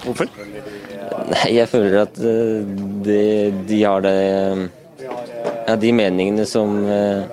[0.04, 0.28] Hvorfor?
[1.28, 2.64] Nei, jeg føler at eh,
[3.04, 3.20] de,
[3.68, 4.70] de har det
[5.68, 7.24] Ja, de meningene som eh,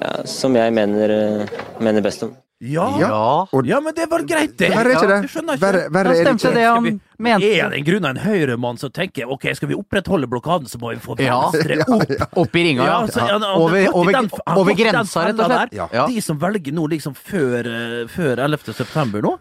[0.00, 2.34] ja, Som jeg mener, eh, mener best om.
[2.64, 2.86] Ja.
[2.98, 3.08] Ja.
[3.08, 3.46] Ja.
[3.52, 4.70] Og- ja, men det var greit, det.
[4.72, 5.60] Verre er ikke det.
[5.60, 6.52] Verre, verre er det ikke.
[6.54, 7.50] det han mente.
[7.60, 10.78] Er det en grunn av en høyremann som tenker ok, skal vi opprettholde blokaden, så
[10.80, 11.50] må vi få Ja.
[11.50, 12.36] Venstre opp?
[12.44, 13.06] Opp i ringa, Ja, ja.
[13.06, 15.72] så, ja, han Over, over, den- han over grensa, rett og slett.
[15.76, 15.88] Ja.
[15.92, 16.06] Ja.
[16.06, 18.72] De som velger nå liksom før, eh, før 11.
[18.74, 19.36] september nå?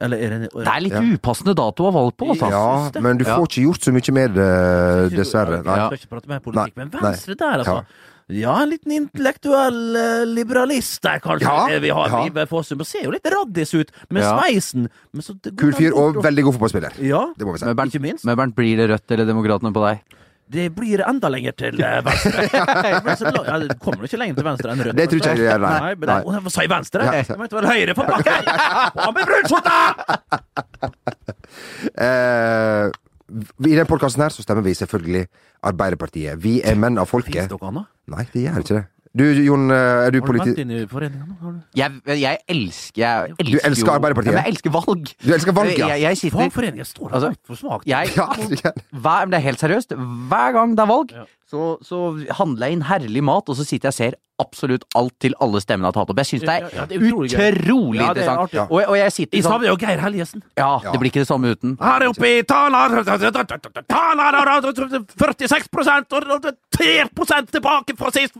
[0.00, 2.48] Eller er det, Det er litt upassende dato å ha valgt på, altså.
[2.48, 5.58] Ja, men du får ikke gjort så mye med det, dessverre.
[5.66, 5.74] Nei.
[5.74, 7.80] Jeg skal ikke prate mer politikk, men Venstre der, altså.
[7.82, 8.04] Ja.
[8.28, 11.48] Ja, en liten intellektuell eh, liberalist der, kanskje.
[11.48, 12.26] Ja, eh, vi har ja.
[12.28, 12.82] Iver Fossum.
[12.84, 14.34] Ser jo litt raddis ut med Ja.
[14.36, 14.88] sveisen.
[15.16, 16.92] Men så det Kul fyr og veldig god fotballspiller.
[17.00, 17.64] Ja, Det må vi si.
[17.64, 18.24] Men Bernt, ikke minst.
[18.28, 20.04] men Bernt, blir det Rødt eller Demokratene på deg?
[20.50, 22.48] Det blir enda lenger til eh, venstre.
[23.48, 24.96] Ja, det kommer jo ikke lenger til venstre enn rødt.
[24.96, 25.72] Det tror ikke jeg gjør, nei.
[25.80, 26.20] Nei, men Nei.
[26.20, 27.04] det, Å, sa jeg venstre?
[27.04, 27.12] Ja.
[27.24, 28.44] Jeg mente vel høyre for bakken!
[29.08, 29.76] Og med brunskjorta!
[33.28, 35.26] I den podkasten her så stemmer vi selvfølgelig
[35.68, 36.38] Arbeiderpartiet.
[36.42, 37.50] Vi er menn av Fins folket.
[37.50, 37.90] dere annet?
[38.08, 38.86] Nei, vi gjør ikke det.
[39.18, 40.50] Du, Jon, eh, er du Har du politi...
[40.52, 41.34] vært inne i foreninga nå?
[41.40, 41.60] Har du?
[41.80, 44.30] Jeg, jeg elsker jeg elsker Du elsker Arbeiderpartiet?
[44.30, 45.12] Ja, men jeg elsker valg.
[45.24, 45.88] Du elsker valg, ja.
[45.94, 47.88] Jeg, jeg sitter Fagforeninga står Altså, for svakt.
[47.88, 48.26] jeg, Ja,
[48.92, 49.96] hver, Det er helt seriøst.
[50.28, 51.24] Hver gang det er valg, Ja.
[51.50, 52.02] så, så
[52.38, 55.60] handler jeg inn herlig mat, og så sitter jeg og ser absolutt alt til alle
[55.62, 56.20] stemmene har tatt opp.
[56.22, 58.70] Jeg syns det er Ja, ja, det er utrolig utrolig Ja, det er interessant.
[58.70, 60.44] Og, og jeg sitter I sånn savner jo Geir Helgesen.
[60.58, 61.74] Ja, det blir ikke det samme uten.
[61.82, 62.96] Her oppe i taler
[65.18, 65.68] 46
[66.38, 66.48] og
[66.78, 68.38] 3% tilbake fra sist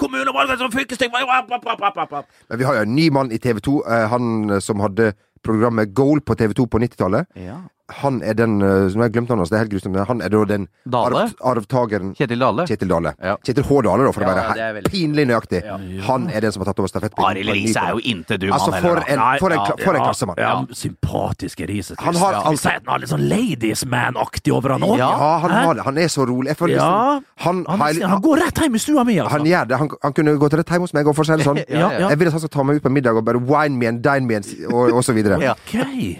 [0.00, 4.50] kommunevalg som fylkesting Men vi har jo en ny mann i TV 2, eh, han
[4.50, 5.12] eh, som hadde
[5.46, 7.28] programmet Goal på TV 2 på 90-tallet.
[7.38, 7.60] Ja.
[8.02, 8.66] Han er den Nå
[8.98, 11.20] har jeg glemt navnet, altså, det er helt grusomt, han er da den Dale?
[11.22, 12.66] arv, arvtakeren Kjetil Dale.
[12.66, 13.14] Kjetil Dale.
[13.22, 13.36] Ja.
[13.46, 13.80] Kjetil H.
[13.86, 15.62] Dale, da, for å være veldig- pinlig nøyaktig.
[16.06, 17.30] Han er den som har tatt over stafettpinnen.
[17.30, 19.04] Arild Riise er jo intet inte du, Altså, for da.
[19.06, 20.36] en, for en, for en klassemann.
[20.40, 21.94] Ja, sympatiske Riise.
[21.98, 22.42] Han har ja.
[22.50, 24.96] alt- han er litt sånn ladies man-aktig over han òg.
[24.98, 25.10] Ja.
[25.16, 26.54] Ja, han, har han er så rolig.
[26.56, 26.66] Ja.
[26.66, 29.36] liksom, han, Han, han går rett hjem i stua mi, altså.
[29.36, 29.78] han gjør det.
[29.78, 31.62] Han, kunne gått rett hjem hos meg og for seg sånn.
[31.76, 32.08] Ja, ja.
[32.10, 34.02] Jeg vil at han skal ta meg ut på middag og bare wine me and
[34.04, 35.38] dine me and, og, og så videre.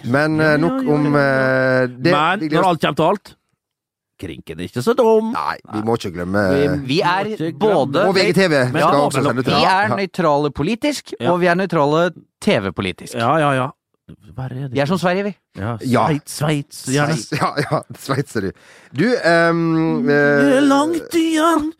[0.05, 1.21] Men eh, nok ja, ja, om ja.
[1.21, 1.56] eh,
[1.87, 2.11] det.
[2.13, 3.33] Men når alt kommer til alt
[4.17, 5.27] Krinken er ikke så dum.
[5.35, 6.41] Nei, vi må ikke glemme
[6.89, 9.53] Vi er Må både Og VGTV Men skal ja, også sende til.
[9.53, 11.31] Vi er nøytrale politisk, Ja.
[11.31, 12.07] og vi er nøytrale
[12.41, 13.13] TV-politisk.
[13.13, 13.67] Ja, ja, ja.
[14.07, 14.69] Er?
[14.71, 15.33] Vi er som Sverige, vi.
[15.59, 15.75] ja.
[15.77, 16.77] Sveits, Sveits.
[16.87, 18.51] Sveits, Ja, ja, Sveits er du.
[18.95, 21.73] Du ehm, Det er eh, langt igjen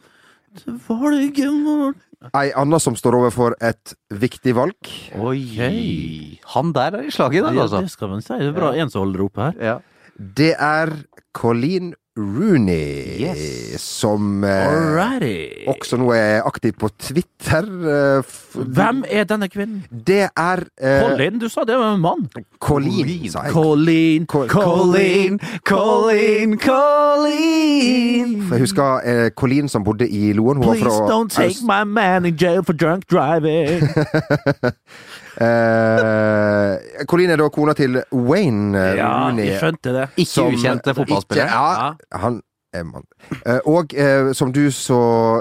[0.59, 1.95] til valget
[2.33, 4.89] Ei anna som står overfor et viktig valg.
[5.21, 6.39] Oi.
[6.55, 7.81] Han der er i slaget i dag, Ja, altså.
[7.85, 8.33] det skal man si.
[8.33, 9.53] Det er bra en som holder oppe her.
[9.61, 9.77] Ja.
[10.17, 10.93] Det er
[11.37, 13.81] Colleen Rooney Yes.
[13.81, 17.63] som eh, også nå er aktiv på Twitter.
[17.63, 18.23] eh,
[18.57, 19.83] Hvem er denne kvinnen?
[19.91, 21.37] Det er eh, Colin?
[21.39, 22.25] Du sa det var en mann.
[22.59, 23.53] Colleen, sa jeg.
[23.53, 24.25] Colleen.
[24.25, 28.33] Colleen, Colleen, Colleen.
[28.51, 30.61] Jeg husker eh, Colleen som bodde i Loen.
[30.61, 33.87] Please don't take my man in jail for drunk driving.
[35.37, 39.47] Eh, Colleen er da kona til Wayne eh, ja, Rooney.
[39.51, 40.05] jeg skjønte det.
[40.17, 41.47] Ikke som- ukjente fotballspillere.
[41.47, 42.41] Ja, han
[42.73, 43.05] er mann.
[43.45, 44.97] Eh, og eh, som du så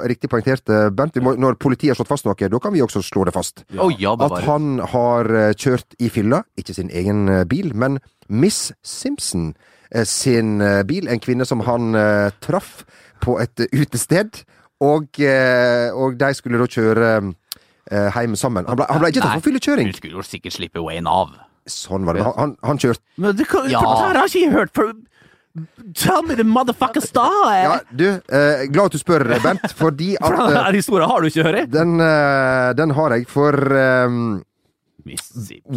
[0.07, 3.25] riktig poengterte, Bent, må, når politiet har slått fast noe, da kan vi også slå
[3.27, 3.65] det fast.
[3.77, 7.99] Å ja, At han har eh, kjørt i fylla, ikke sin egen eh, bil, men
[8.29, 9.55] Miss Simpson
[10.03, 11.07] sin bil.
[11.09, 11.95] En kvinne som han
[12.43, 12.81] traff
[13.23, 14.41] på et utested.
[14.83, 15.07] Og,
[15.95, 17.11] og de skulle da kjøre
[17.91, 18.67] eh, hjem sammen.
[18.69, 19.91] Han ble, han ble ikke tatt for fyllekjøring.
[19.93, 21.35] Du skulle jo sikkert slippe Wayne av.
[21.67, 22.23] Sånn var det.
[22.23, 23.81] Han, han, han kjørte Men det, kan, Ja.
[23.83, 24.71] har ikke jeg hørt.
[24.77, 24.93] For,
[25.97, 27.49] tell me the motherfucker star!
[27.57, 31.27] Ja, du, eh, glad at du spør, Bent, fordi at For den historien har du
[31.31, 31.73] ikke hørt?
[31.73, 34.19] den, eh, den har jeg, for eh,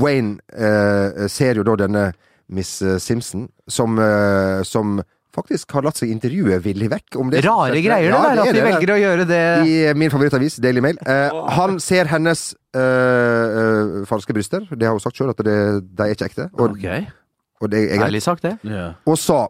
[0.01, 2.09] Wayne eh, ser jo da denne
[2.49, 4.99] Miss eh, Simpson, som, eh, som
[5.35, 7.17] faktisk har latt seg intervjue villig vekk.
[7.21, 9.41] Om det Rare greier det Ja, der, at de velger å gjøre det.
[9.69, 10.97] I min favorittavis, Daily Mail.
[11.05, 14.65] Eh, han ser hennes eh, eh, falske bryster.
[14.73, 16.49] Det har hun sagt sjøl, at det, de er ikke ekte.
[16.57, 16.85] Og, Ok.
[17.61, 18.07] og det er greit.
[18.09, 18.57] Ærlig sagt, det.
[18.63, 18.93] Ja.
[19.05, 19.47] Og sa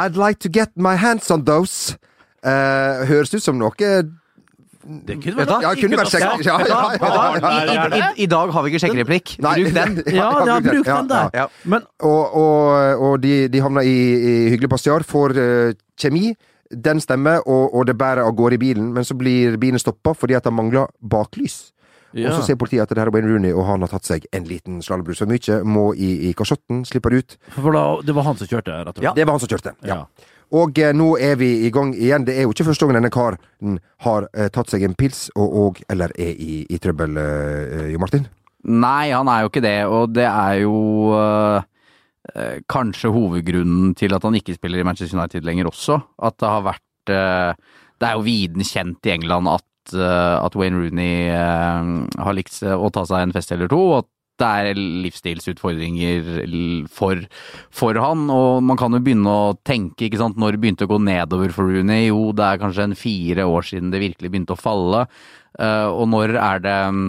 [0.00, 1.96] I'd like to get my hands on those.
[2.44, 3.72] Eh, høres ut som noe
[4.84, 5.52] Det kunne vært?
[5.64, 6.24] Ja, kunne vært sjekk...
[6.44, 9.34] Ja, ja, ja, ja, ja, I, i, i, dag har vi ikke sjekkereplikk.
[9.44, 10.00] Bruk den.
[10.12, 11.30] Ja, ja, bruk Ja, den der.
[11.34, 11.46] ja.
[11.64, 16.34] Men Og, og, og de, de havna i, i hyggelig pastiar får uh, kjemi.
[16.70, 20.12] Den stemmer, og, og det bærer av gårde i bilen, men så blir bilen stoppa
[20.16, 21.70] fordi at han mangler baklys.
[22.12, 22.28] ja.
[22.28, 24.26] Og så ser politiet at det her er Wayne Rooney, og han har tatt seg
[24.34, 25.60] en liten slalåmbrus for mye.
[25.64, 27.38] Må i, i kasjotten, slipper ut.
[27.56, 29.16] For da, det var han som kjørte, rett og slett?
[29.18, 29.74] Det var han som kjørte.
[29.88, 30.02] Ja.
[30.52, 32.26] Og eh, nå er vi i gang igjen.
[32.26, 35.60] Det er jo ikke første gangen denne karen har eh, tatt seg en pils og,
[35.64, 38.26] og eller er i, i trøbbel, eh, Jo Martin.
[38.64, 40.76] Nei, han er jo ikke det, og det er jo
[41.18, 41.60] øh,
[42.32, 45.98] øh, kanskje hovedgrunnen til at han ikke spiller i Manchester United lenger også.
[46.24, 47.52] At det har vært øh,
[48.00, 53.04] Det er jo viden kjent i England at, at Wayne Rooney har likt å ta
[53.06, 54.08] seg en fest eller to, og at
[54.40, 56.30] det er livsstilsutfordringer
[56.90, 57.20] for,
[57.70, 60.90] for han, og man kan jo begynne å tenke, ikke sant, når det begynte å
[60.90, 62.08] gå nedover for Rooney?
[62.08, 65.04] Jo, det er kanskje en fire år siden det virkelig begynte å falle,
[65.60, 67.06] øh, og når er det mm,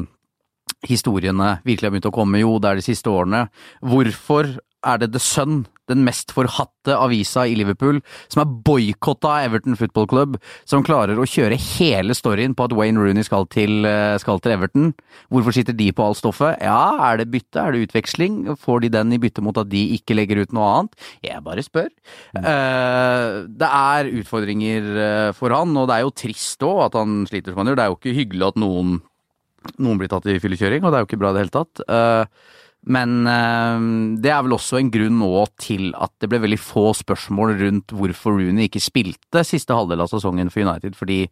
[0.86, 2.44] historiene virkelig har begynt å komme?
[2.44, 3.48] Jo, det er de siste årene.
[3.82, 4.54] Hvorfor
[4.86, 9.78] er det The Sun, den mest forhatte avisa i Liverpool, som er boikotta av Everton
[9.80, 14.18] Football Club, som klarer å kjøre hele storyen på at Wayne Rooney skal til, eh,
[14.22, 14.94] skal til Everton?
[15.32, 16.62] Hvorfor sitter de på alt stoffet?
[16.62, 17.62] Ja, er det bytte?
[17.62, 18.58] Er det utveksling?
[18.58, 20.94] Får de den i bytte mot at de ikke legger ut noe annet?
[21.24, 21.90] Jeg bare spør.
[22.36, 27.26] Eh, det er utfordringer eh, for han, og det er jo trist òg at han
[27.30, 27.76] sliter som han gjør.
[27.76, 29.02] Det er jo ikke hyggelig at noen
[29.82, 31.82] noen blir tatt i fyllekjøring, og det er jo ikke bra i det hele tatt.
[31.90, 32.54] Eh,
[32.86, 33.86] Men eh,
[34.22, 37.94] det er vel også en grunn nå til at det ble veldig få spørsmål rundt
[37.96, 41.24] hvorfor Rooney ikke spilte siste halvdel av sesongen for United, fordi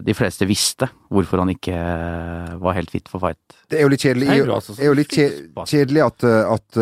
[0.00, 3.38] de fleste visste hvorfor han ikke eh, var helt fit for fight.
[3.68, 5.12] Det er jo litt kjedelig, du altså, det er jo litt
[5.68, 6.78] kjedelig at, uh, at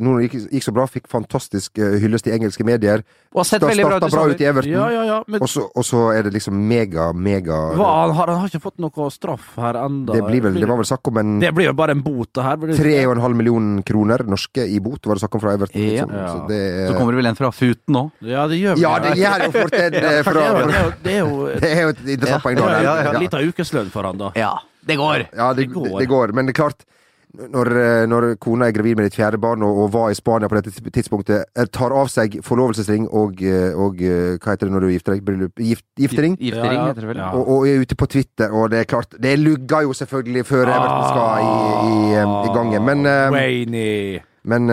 [0.00, 3.02] noen gikk, gikk så bra, fikk fantastisk hyllest i engelske medier.
[3.30, 5.02] Og har sett Da veldig bra ut starta i bra ut i Everton, Ja, ja,
[5.06, 5.18] ja.
[5.30, 8.48] Men og, så, og så er det liksom mega, mega hva, han, har, han har
[8.50, 10.16] ikke fått noe straff her enda.
[10.16, 12.30] det, blir vel, det var vel snakk om en Det blir jo bare en bot,
[12.34, 12.56] det her.
[12.56, 15.44] blir det- tre og en halv million kroner norske i bot, var det snakk om
[15.44, 15.80] fra Everton.
[15.82, 16.06] Ja.
[16.08, 16.40] liksom.
[16.40, 18.10] Så det Så kommer det vel en fra Futen òg.
[18.22, 20.92] Ja, det gjør ja, det gjør jo fort en eh, jo- fra det er jo-
[21.04, 22.70] det er jo Det er jo interessant poeng, da.
[22.70, 23.18] ja, ja, ja, Ja.
[23.24, 24.30] Litt av ukeslønn for han, da.
[24.38, 24.54] Ja,
[24.86, 25.28] det går!
[25.34, 25.98] Ja, det, Det går.
[25.98, 26.32] det går.
[26.36, 26.84] Men det er klart,
[27.30, 30.48] når, eh, når kona er gravid med ditt fjerde barn og, og var i Spania
[30.50, 34.80] på dette tidspunktet, eh, tar av seg forlovelsesring og, eh, og hva heter det når
[34.86, 35.22] du gifter deg?
[35.28, 35.62] Bryllup?
[35.62, 36.34] Gift, giftering?
[36.40, 36.88] Giftering, Ja, ja.
[36.90, 37.22] heter det vel.
[37.22, 37.30] Ja.
[37.38, 40.72] Og, og er ute på Twitter, og det er klart Det lugger jo selvfølgelig før
[40.74, 41.54] Everton skal i,
[41.94, 42.84] i, i gangen.
[42.90, 44.20] Men, Wayne.
[44.42, 44.66] men,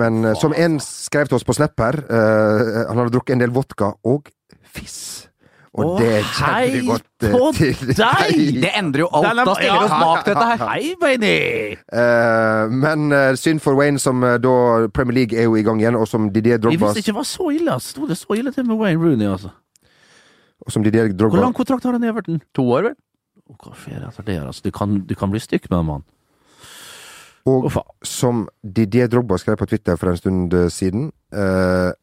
[0.00, 2.00] men som en skrev til oss på Snap her,
[2.88, 4.30] han hadde drukket en del vodka og
[4.72, 5.28] fiss.
[5.78, 7.90] Og Åh, det kjenner hei vi godt eh, på til.
[7.94, 8.38] deg!
[8.64, 9.38] Det endrer jo alt.
[9.38, 10.64] Da stiller vi oss bak dette her.
[10.66, 11.30] Hei, Wayne!
[11.94, 14.54] Eh, men eh, synd for Wayne, som eh, da
[14.96, 17.18] Premier League er jo i gang igjen, og som Didier Jeg Drogba, visste ikke det
[17.20, 17.76] var så ille.
[17.76, 17.94] altså.
[17.94, 19.52] Sto det så ille til med Wayne Rooney, altså?
[20.60, 22.42] og som Didier Hvor Drogba lang kontrakt har han i Everton?
[22.58, 22.98] To år, vel?
[23.46, 24.40] Å, Hva skjer etter det?
[24.42, 24.66] altså?
[24.66, 26.02] Du kan, du kan bli stykk med en mann.
[27.48, 27.94] Og Å, faen.
[28.04, 31.94] som Didier Drogba skrev på Twitter for en stund eh, siden eh,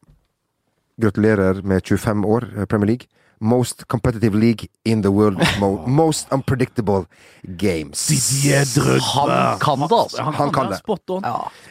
[0.98, 3.12] Gratulerer med 25 år, eh, Premier League.
[3.40, 5.42] Most competitive league in the world.
[5.88, 7.06] Most unpredictable
[7.44, 8.10] games.
[8.10, 10.22] Han kan det, altså.
[10.24, 10.78] Han kan det.
[10.78, 11.24] Spot on.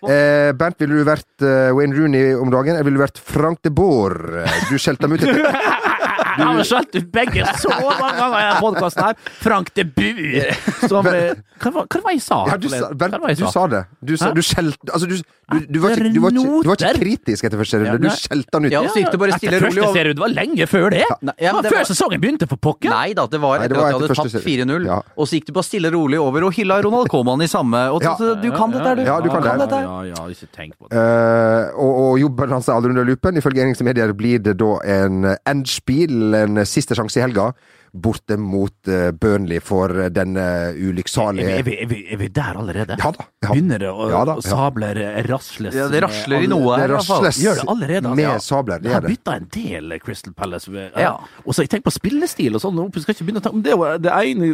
[0.09, 3.63] Eh, Bernt, ville du vært uh, Wayne Rooney om dagen, eller ville du vært Frank
[3.67, 4.47] de Boer?
[4.71, 5.43] Du skjelte ham ut etter
[6.37, 9.17] Han har skjelt ut begge så mange ganger i denne podkasten her.
[9.43, 10.45] Frank de Bue!
[10.89, 12.43] Som eh, Hva var det jeg sa?
[12.51, 13.83] Ja, du sa, ben, det du sa det.
[14.05, 16.81] Du, sa, du skjelte Altså, du, du, du, var ikke, du, var ikke, du var
[16.81, 17.99] ikke kritisk etter første runde.
[18.03, 18.73] Du skjelte han ut.
[18.75, 19.99] Ja, så gikk det bare stille Etter rolig første over.
[20.01, 21.03] serie, det var lenge før det.
[21.23, 22.91] Nei, ja, det var før sesongen begynte, for pokker.
[22.93, 24.89] Nei da, det var Nei, det etter at de hadde tatt tapt 4-0.
[24.91, 24.99] Ja.
[25.17, 27.85] Og så gikk du bare stille og rolig over og hylla Ronald Coman i samme.
[27.95, 28.17] Og Ja.
[28.19, 29.05] så, du kan dette, du.
[29.07, 29.55] Ja, du kan det.
[29.63, 29.81] dette.
[29.87, 30.99] Ja, ja, ikke tenk på det.
[30.99, 33.39] Eh, og, og jobben hans er aldri under lupen.
[33.39, 37.53] Ifølge engelske medier blir det da en endspill, en siste sjanse i helga,
[37.97, 40.43] borte mot eh, Burnley for denne
[40.75, 42.97] Er ulykksalige er, vi, er, er vi der allerede?
[43.01, 43.25] Ja da.
[43.41, 43.53] Ja.
[43.55, 44.43] Begynner det å Ja da, ja.
[44.51, 45.75] sabler rasles?
[45.75, 47.23] Ja, det rasler i noe Det her, i hvert fall.
[47.25, 48.17] rasles Gjør det allerede, altså.
[48.17, 48.39] med Ja.
[48.39, 48.79] sabler.
[48.83, 50.69] Det Det har bytta en del eh, Crystal Palace.
[50.73, 51.15] Ved, Ja.
[51.47, 52.83] Og så jeg tenker på spillestil og sånn.
[52.93, 54.53] Vi skal ikke begynne å ta Det er jo det ene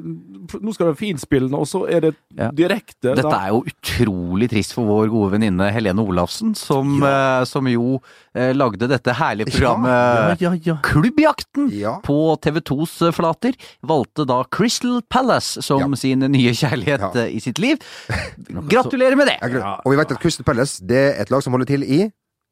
[0.62, 2.50] Nå skal det være finspillende, og så er det Ja.
[2.52, 3.14] direkte.
[3.16, 8.00] Dette er jo utrolig trist for vår gode venninne Helene Olafsen, som, eh, som jo
[8.34, 10.76] eh, lagde dette herlige programmet ja, ja, ja.
[10.86, 11.98] Klubbjakten Ja.
[12.04, 13.52] på TV2s flater.
[13.82, 15.96] Valgte da Crystal Palace som Ja.
[15.96, 17.12] sin nye kjærlighet Ja.
[17.26, 17.78] eh, i sitt liv.
[18.72, 19.38] Gratulerer med det!
[19.84, 22.10] Og vi vet at Crystal Palace det er et lag som holder til i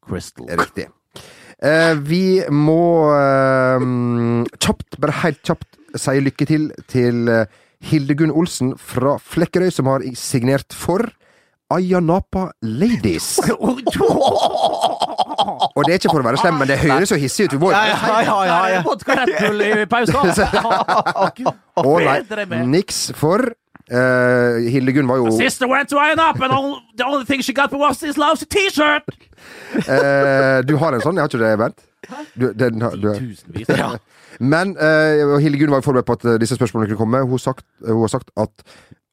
[0.09, 0.47] Crystal.
[0.49, 0.87] Riktig.
[1.62, 2.81] Eh, vi må
[3.12, 3.83] eh,
[4.61, 5.66] kjapt, bare helt kjapt,
[6.01, 7.45] si lykke til til eh,
[7.90, 11.07] Hildegunn Olsen fra Flekkerøy, som har signert for
[11.71, 13.39] Ayanapa Ladies.
[15.77, 17.55] Og det er ikke for å være slem, men det høres så hissig ut.
[17.57, 18.83] Vi må jo ja, ja.
[18.87, 20.15] Vodka Red Bull i pausen.
[21.81, 22.21] Å nei,
[22.69, 23.53] niks for
[23.91, 27.53] Uh, Hildegunn var jo Sister went to iron up, and all, the only thing she
[27.53, 29.03] got was this lousy T-shirt!
[29.89, 31.83] uh, Du har en sånn, jeg har ikke det, Bernt?
[32.39, 33.67] Du, den, du, Tusenvis.
[33.75, 33.91] Ja.
[34.39, 37.25] Men uh, og Hildegunn var jo forberedt på at eh, disse spørsmålene kunne komme.
[37.27, 38.63] Hun, sagt, hun har sagt at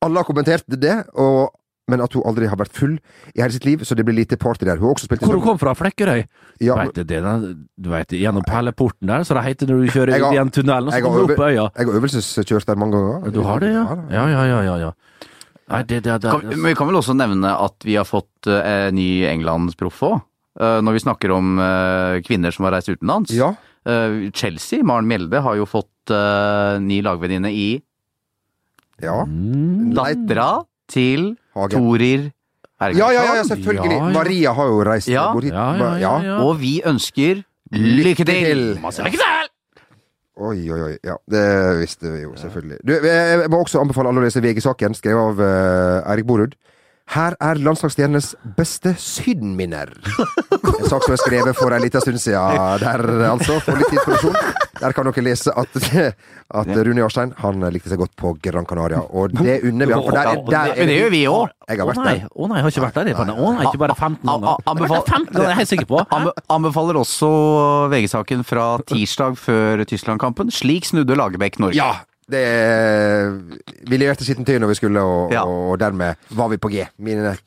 [0.06, 2.97] alle har kommentert det, og, men at hun aldri har vært full
[3.34, 4.76] i hele sitt liv, så det blir lite party der.
[4.82, 5.71] Hun har også spilt Hvor hun kom fra?
[5.78, 6.26] Flekkerøy?
[6.60, 9.91] Ja, Vet du, det, der- du vet, gjennom perleporten der, så det heter når du
[9.95, 11.65] kjører har- gjennom tunnelen, og så kommer du opp på øya.
[11.78, 13.32] jeg har øvelseskjørt der mange ganger.
[13.32, 13.86] Du har det, ja?
[14.12, 14.76] Ja, ja, ja, ja.
[14.88, 14.91] ja.
[15.69, 18.47] Nei, det, det, det, Kan, men vi kan vel også nevne at vi har fått
[18.47, 20.21] eh, ny Englandsproff òg.
[20.58, 23.30] når vi snakker om eh, kvinner som har reist utenlands.
[23.36, 23.52] Ja.
[23.86, 27.82] Eh, Chelsea, Maren Mjelde, har jo fått eh, ny lagvenninne i
[29.04, 29.21] ja.
[29.28, 29.93] Mm.
[29.93, 31.82] dattera til Hagen.
[31.84, 32.26] Torir
[32.78, 33.02] Hergensson.
[33.02, 34.00] Ja, ja, ja, selvfølgelig.
[34.13, 35.28] Maria har jo reist Ja.
[35.34, 35.54] bort hit.
[36.38, 37.43] Og vi ønsker
[37.74, 38.65] lykke til!
[38.82, 39.54] Masse lykke til!
[40.38, 40.96] Oi, oi, oi.
[41.02, 41.43] Ja, det
[41.80, 42.78] visste vi jo, selvfølgelig.
[42.86, 46.54] Du, jeg jeg må også anbefale alle å lese VG-saken, skrevet av uh, Eirik Borud.
[47.08, 49.93] Her er landslagsstjernenes beste Sydenminner.
[49.96, 53.62] En sak som er skrevet for en liten stund siden der, altså.
[53.63, 53.93] For litt.
[54.78, 55.78] Der kan dere lese at,
[56.60, 59.00] at Rune Jarstein han likte seg godt på Gran Canaria.
[59.08, 60.04] Og det unner vi ham.
[60.06, 61.56] for der, der Men det gjør vi òg.
[61.72, 62.20] Jeg har vært der.
[62.28, 63.10] å nei, jeg har ikke vært der.
[63.15, 64.67] Å nei, ikke bare 15 A- a- ganger.
[64.74, 66.04] Anbefal- 15 ganger, jeg er helt sikker på.
[66.20, 67.32] Anbe anbefaler også
[67.96, 70.52] VG-saken fra tirsdag før Tyskland-kampen.
[70.54, 71.80] Slik snudde Lagerbäck Norge.
[71.80, 71.93] Ja!
[72.28, 72.43] Det
[73.88, 75.45] Vi leverte skitten tøy når vi skulle, og, Ja.
[75.47, 76.88] og dermed var vi på G.
[76.99, 77.38] Mine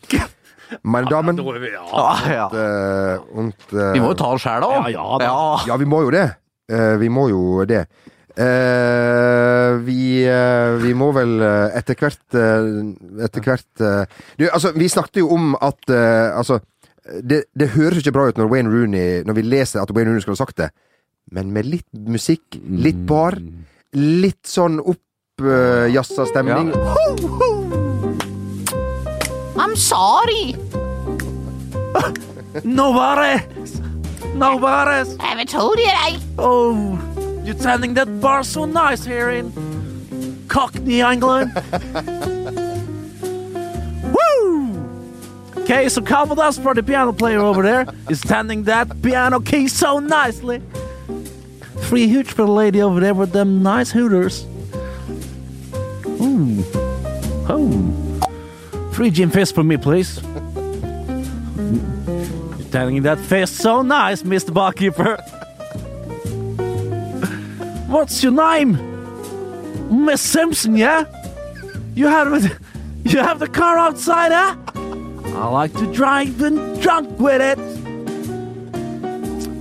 [0.82, 1.36] Meine Damen.
[1.36, 2.46] Ja.
[2.52, 4.88] eh, und, uh, Vi må jo ta oss sjæl, da.
[4.88, 5.32] Ja, ja da.
[5.66, 6.28] Ja, vi må jo det.
[6.70, 7.86] Uh, vi må jo det.
[8.38, 11.42] Uh, vi, uh, vi må vel
[11.74, 12.36] etter hvert
[13.26, 13.82] Etter hvert
[14.38, 16.60] du, altså, Vi snakket jo om at Altså,
[17.26, 20.22] det, det høres ikke bra ut når Wayne Rooney Når vi leser at Wayne Rooney
[20.22, 20.70] skulle ha sagt det,
[21.34, 23.36] men med litt musikk, litt bar,
[23.92, 26.70] litt sånn oppjazza stemning
[29.58, 30.56] I'm sorry!
[34.34, 35.16] No worries!
[35.20, 36.18] I haven't told you, I...
[36.38, 36.98] Oh,
[37.44, 39.52] you're tending that bar so nice here in
[40.48, 41.52] Cockney, England.
[44.14, 44.74] Woo!
[45.58, 49.98] Okay, so Calvin for the piano player over there, is tending that piano key so
[49.98, 50.62] nicely.
[51.90, 54.44] Free hooch for the lady over there with them nice hooters.
[56.06, 56.62] Ooh.
[57.50, 58.22] Oh.
[58.92, 60.22] Free gin fist for me, please.
[60.22, 60.30] You're
[62.70, 64.54] tending that fist so nice, Mr.
[64.54, 65.16] Barkeeper.
[67.88, 68.78] What's your name?
[70.04, 71.06] Miss Simpson, yeah?
[71.96, 72.56] You have
[73.04, 74.54] you have the car outside, huh?
[75.36, 77.58] I like to drive and drunk with it.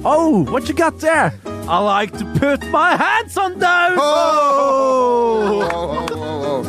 [0.05, 1.33] Oh, what you got there?
[1.69, 3.97] I like to put my hands on down!
[3.99, 5.69] Oh!
[5.71, 6.65] Oh, Oh.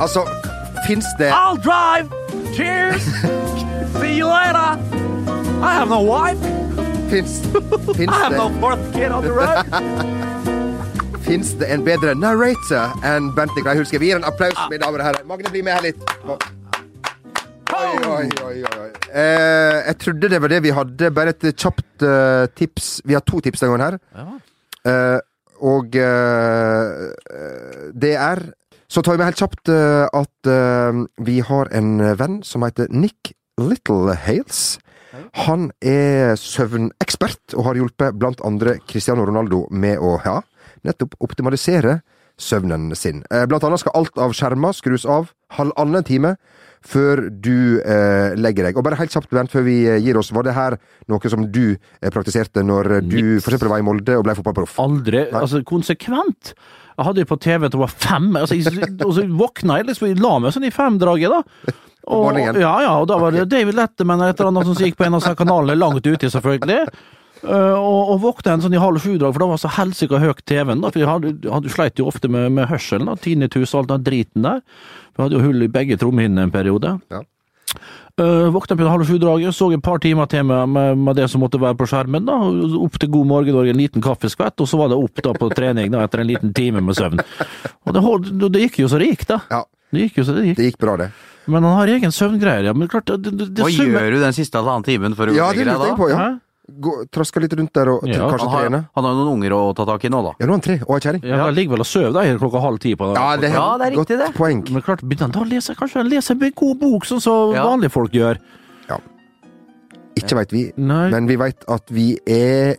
[0.00, 0.24] Altså,
[0.86, 2.08] fins det I'll drive.
[2.54, 3.02] Cheers.
[4.00, 4.78] See you later.
[5.62, 6.38] I have no wife.
[7.10, 7.40] Fins,
[7.96, 9.66] fins I have no det fourth kid on the road.
[11.26, 13.98] Fins det en bedre narrator enn Bente Greihulske?
[14.00, 15.26] Vi gir en applaus, mine damer og herrer.
[15.28, 16.59] Magne, bli med her litt.
[17.80, 18.88] Oi, oi, oi.
[19.10, 21.10] Eh, jeg trodde det var det vi hadde.
[21.16, 22.90] Bare et kjapt eh, tips.
[23.08, 24.40] Vi har to tips denne gangen her.
[24.90, 25.18] Eh,
[25.70, 26.90] og eh,
[27.36, 28.40] eh, det er
[28.90, 32.88] Så tar vi med helt kjapt eh, at eh, vi har en venn som heter
[32.90, 34.78] Nick Littlehales.
[35.46, 40.40] Han er søvnekspert og har hjulpet blant andre Cristiano Ronaldo med å ja,
[40.86, 42.00] nettopp optimalisere
[42.40, 43.22] søvnen sin.
[43.30, 46.34] Eh, Blant annet skal alt av skjermer skrus av halvannen time
[46.80, 48.78] før du eh, legger deg.
[48.78, 50.78] Og bare helt kjapt, Bernt, før vi eh, gir oss, var det her
[51.12, 53.60] noe som du eh, praktiserte når du f.eks.
[53.66, 54.78] var i Molde og ble fotballproff?
[54.82, 55.26] Aldri.
[55.36, 56.54] Altså, konsekvent.
[56.96, 59.88] Jeg hadde jo på TV til jeg var fem, altså, jeg, og så våkna jeg
[59.88, 61.76] liksom, jeg la meg sånn i femdraget, da.
[62.10, 64.96] Og, ja, ja, og da var det David Letterman eller et eller annet som gikk
[64.98, 66.80] på en av disse kanalene langt ute, selvfølgelig.
[67.40, 70.42] Uh, og, og våkna en sånn i halv sju-drag, for da var så helsike høyt
[70.44, 70.82] TV-en.
[70.84, 74.04] da, for hadde, hadde sleit jo ofte med, med hørselen, da, tinnitus og alt den
[74.10, 74.60] driten der.
[75.16, 76.98] Vi hadde jo hull i begge trommehinnene en periode.
[77.10, 77.22] Ja.
[78.20, 81.40] Uh, våkna på halv sju-draget, så et par timer til med, med, med det som
[81.40, 82.26] måtte være på skjermen.
[82.28, 82.36] da,
[82.82, 85.48] Opp til God morgen Norge, en liten kaffeskvett, og så var det opp da på
[85.56, 87.22] trening da, etter en liten time med søvn.
[87.88, 89.40] Og det, det gikk jo så det gikk, da.
[89.48, 90.58] Ja, Det gikk jo så det gikk.
[90.60, 91.08] det gikk bra, det.
[91.50, 92.74] Men han har egen søvngreier, ja.
[92.76, 95.34] Men klart, det, det, det Hva summer- gjør du den siste halvannen timen for å
[95.34, 95.94] Ja, det deg da?
[95.96, 96.10] på.
[96.12, 96.18] ja.
[96.20, 96.28] Hæ?
[96.80, 98.28] Gå, traska litt rundt der og Ja.
[98.30, 98.80] kanskje Han har, trene.
[98.94, 100.32] han har jo noen unger å ta tak i nå, da.
[100.38, 101.24] Ja, nå er han tre og ei kjerring.
[101.24, 103.76] Ja, Jeg ligger vel og sover da, klokka halv ti på Ja, det er, Ja,
[103.78, 104.34] det er godt riktig, det.
[104.36, 104.62] poeng.
[104.70, 107.52] Men klart, begynner han da å lese, kanskje han leser en god bok, sånn som
[107.54, 107.64] Ja.
[107.66, 108.38] vanlige folk gjør.
[110.20, 111.08] Ikke veit vi, Nei.
[111.10, 112.76] men vi veit at vi er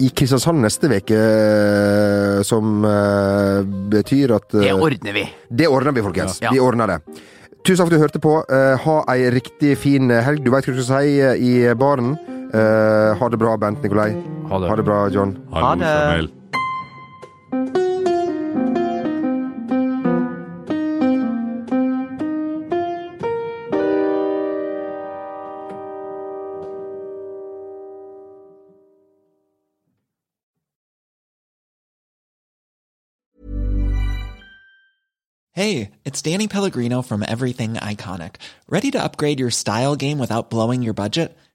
[0.00, 1.20] i Kristiansand neste uke,
[2.44, 3.62] som uh,
[3.92, 5.24] betyr at uh, Det ordner vi.
[5.52, 6.40] Det ordner vi, folkens.
[6.42, 6.50] Ja.
[6.50, 6.98] Vi ordner det.
[7.64, 8.34] Tusen takk for at du hørte på.
[8.50, 10.42] Uh, ha ei riktig fin helg.
[10.44, 11.20] Du veit hva du skal si
[11.52, 12.16] i baren.
[12.52, 14.12] Eh, ha det bra, Bent Nikolai.
[14.48, 14.68] Ha det.
[14.68, 15.38] Ha det bra, John.
[15.52, 16.30] Ha det.
[35.56, 38.36] Hey, it's Danny Pellegrino from Everything Iconic.
[38.68, 41.38] Ready to upgrade your style game without blowing your budget?